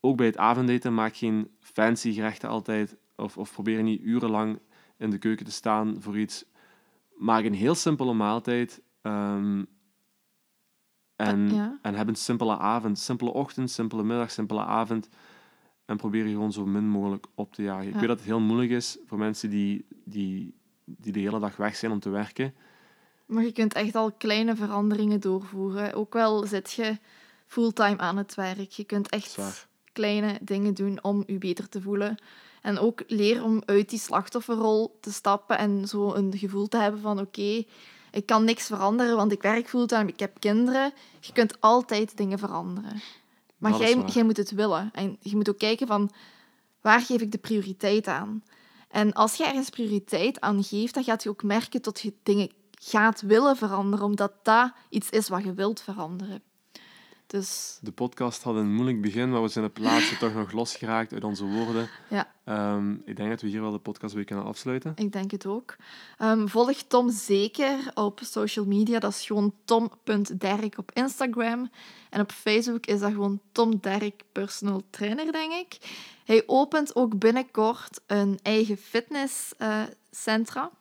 [0.01, 4.59] ook bij het avondeten maak geen fancy gerechten altijd, of, of probeer niet urenlang
[4.97, 6.45] in de keuken te staan voor iets.
[7.15, 9.63] Maak een heel simpele maaltijd ehm,
[11.15, 11.79] en, ja.
[11.81, 15.09] en heb een simpele avond, simpele ochtend, simpele middag, simpele avond.
[15.85, 17.87] En probeer je gewoon zo min mogelijk op te jagen.
[17.87, 20.53] Ik weet dat het heel moeilijk is voor mensen die, die,
[20.85, 22.53] die de hele dag weg zijn om te werken.
[23.25, 25.93] Maar je kunt echt al kleine veranderingen doorvoeren.
[25.93, 26.97] Ook wel zit je
[27.45, 28.71] fulltime aan het werk.
[28.71, 29.69] Je kunt echt Zwaar.
[29.93, 32.17] Kleine dingen doen om je beter te voelen.
[32.61, 37.01] En ook leer om uit die slachtofferrol te stappen en zo een gevoel te hebben
[37.01, 37.63] van oké,
[38.11, 40.93] ik kan niks veranderen, want ik werk fulltime, ik heb kinderen.
[41.19, 43.01] Je kunt altijd dingen veranderen.
[43.57, 44.89] Maar jij, jij moet het willen.
[44.93, 46.11] En je moet ook kijken van
[46.81, 48.43] waar geef ik de prioriteit aan?
[48.89, 52.51] En als je ergens prioriteit aan geeft, dan gaat je ook merken dat je dingen
[52.71, 56.41] gaat willen veranderen, omdat dat iets is wat je wilt veranderen.
[57.31, 60.51] Dus De podcast had een moeilijk begin, maar we zijn op het laatste toch nog
[60.51, 61.89] losgeraakt uit onze woorden.
[62.09, 64.91] ja, Ehm, ik denk dat we hier wel de podcast weer kunnen afsluiten.
[64.95, 65.75] ik denk het ook.
[66.17, 68.99] Ehm, volg Tom zeker op social media.
[68.99, 71.69] Dat is gewoon tom.derk op Instagram.
[72.09, 75.77] En op Facebook is dat gewoon Tom Derk Personal Trainer, denk ik.
[76.25, 80.71] Hij opent ook binnenkort een eigen fitnesscentra.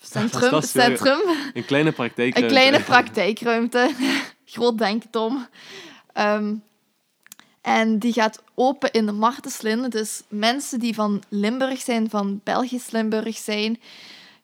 [0.00, 1.20] Centrum, centrum.
[1.54, 2.36] Een kleine praktijk.
[2.38, 3.94] Een kleine praktijkruimte.
[4.44, 5.46] Groot denk Tom.
[6.12, 6.54] Ehm,
[7.60, 9.90] en die gaat open in Martenslinden.
[9.90, 13.80] Dus mensen die van Limburg zijn, van Belgisch Limburg zijn,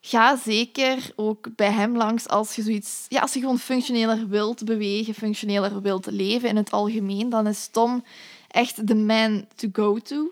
[0.01, 3.05] ga zeker ook bij hem langs als je zoiets...
[3.07, 7.67] Ja, als je gewoon functioneler wilt bewegen, functioneler wilt leven in het algemeen, dan is
[7.71, 8.03] Tom
[8.47, 10.31] echt de man to go to.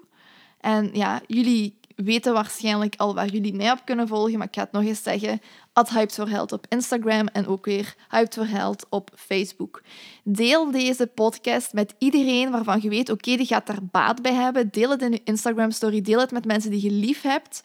[0.61, 4.61] En ja, jullie weten waarschijnlijk al waar jullie mij op kunnen volgen, maar ik ga
[4.61, 5.41] het nog eens zeggen.
[5.73, 9.81] At Hyped for Health op Instagram en ook weer Hyped for Health op Facebook.
[10.23, 14.69] Deel deze podcast met iedereen waarvan je weet, oké, die gaat daar baat bij hebben.
[14.71, 17.61] Deel het in je Instagram-story, deel het met mensen die je lief hebt.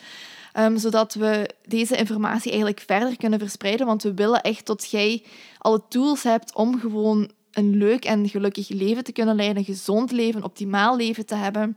[0.52, 3.86] ehm, zodat we deze informatie eigenlijk verder kunnen verspreiden.
[3.86, 5.22] Want we willen echt dat jij
[5.58, 9.56] alle tools hebt om gewoon een leuk en gelukkig leven te kunnen leiden.
[9.56, 11.76] Een gezond leven, optimaal leven te hebben.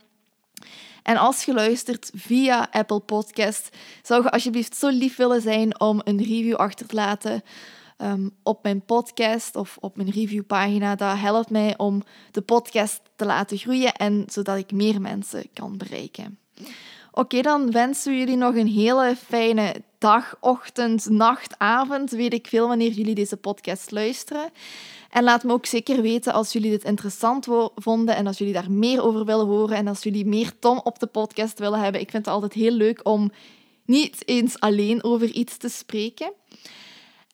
[1.06, 3.70] En als je luistert via Apple Podcast,
[4.04, 7.44] zou je alsjeblieft zo lief willen zijn om een review achter te laten
[7.98, 10.96] ehm, op mijn podcast of op mijn reviewpagina.
[10.96, 15.78] Dat helpt mij om de podcast te laten groeien en zodat ik meer mensen kan
[15.78, 16.38] bereiken.
[17.12, 22.12] Oké, dan wensen we jullie nog een hele fijne dag, ochtend, nacht, avond.
[22.12, 24.50] Weet ik veel wanneer jullie deze podcast luisteren.
[25.16, 28.72] En laat me ook zeker weten als jullie dit interessant vonden en als jullie daar
[28.72, 32.02] meer over willen horen en als jullie meer Tom op de podcast willen hebben.
[32.02, 33.32] Ik vind het altijd heel leuk om
[33.86, 36.34] niet eens alleen over iets te spreken.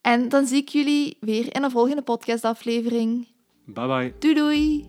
[0.01, 3.27] En dan zie ik jullie weer in een volgende podcastaflevering.
[3.65, 4.13] Bye bye.
[4.19, 4.87] Doei doei!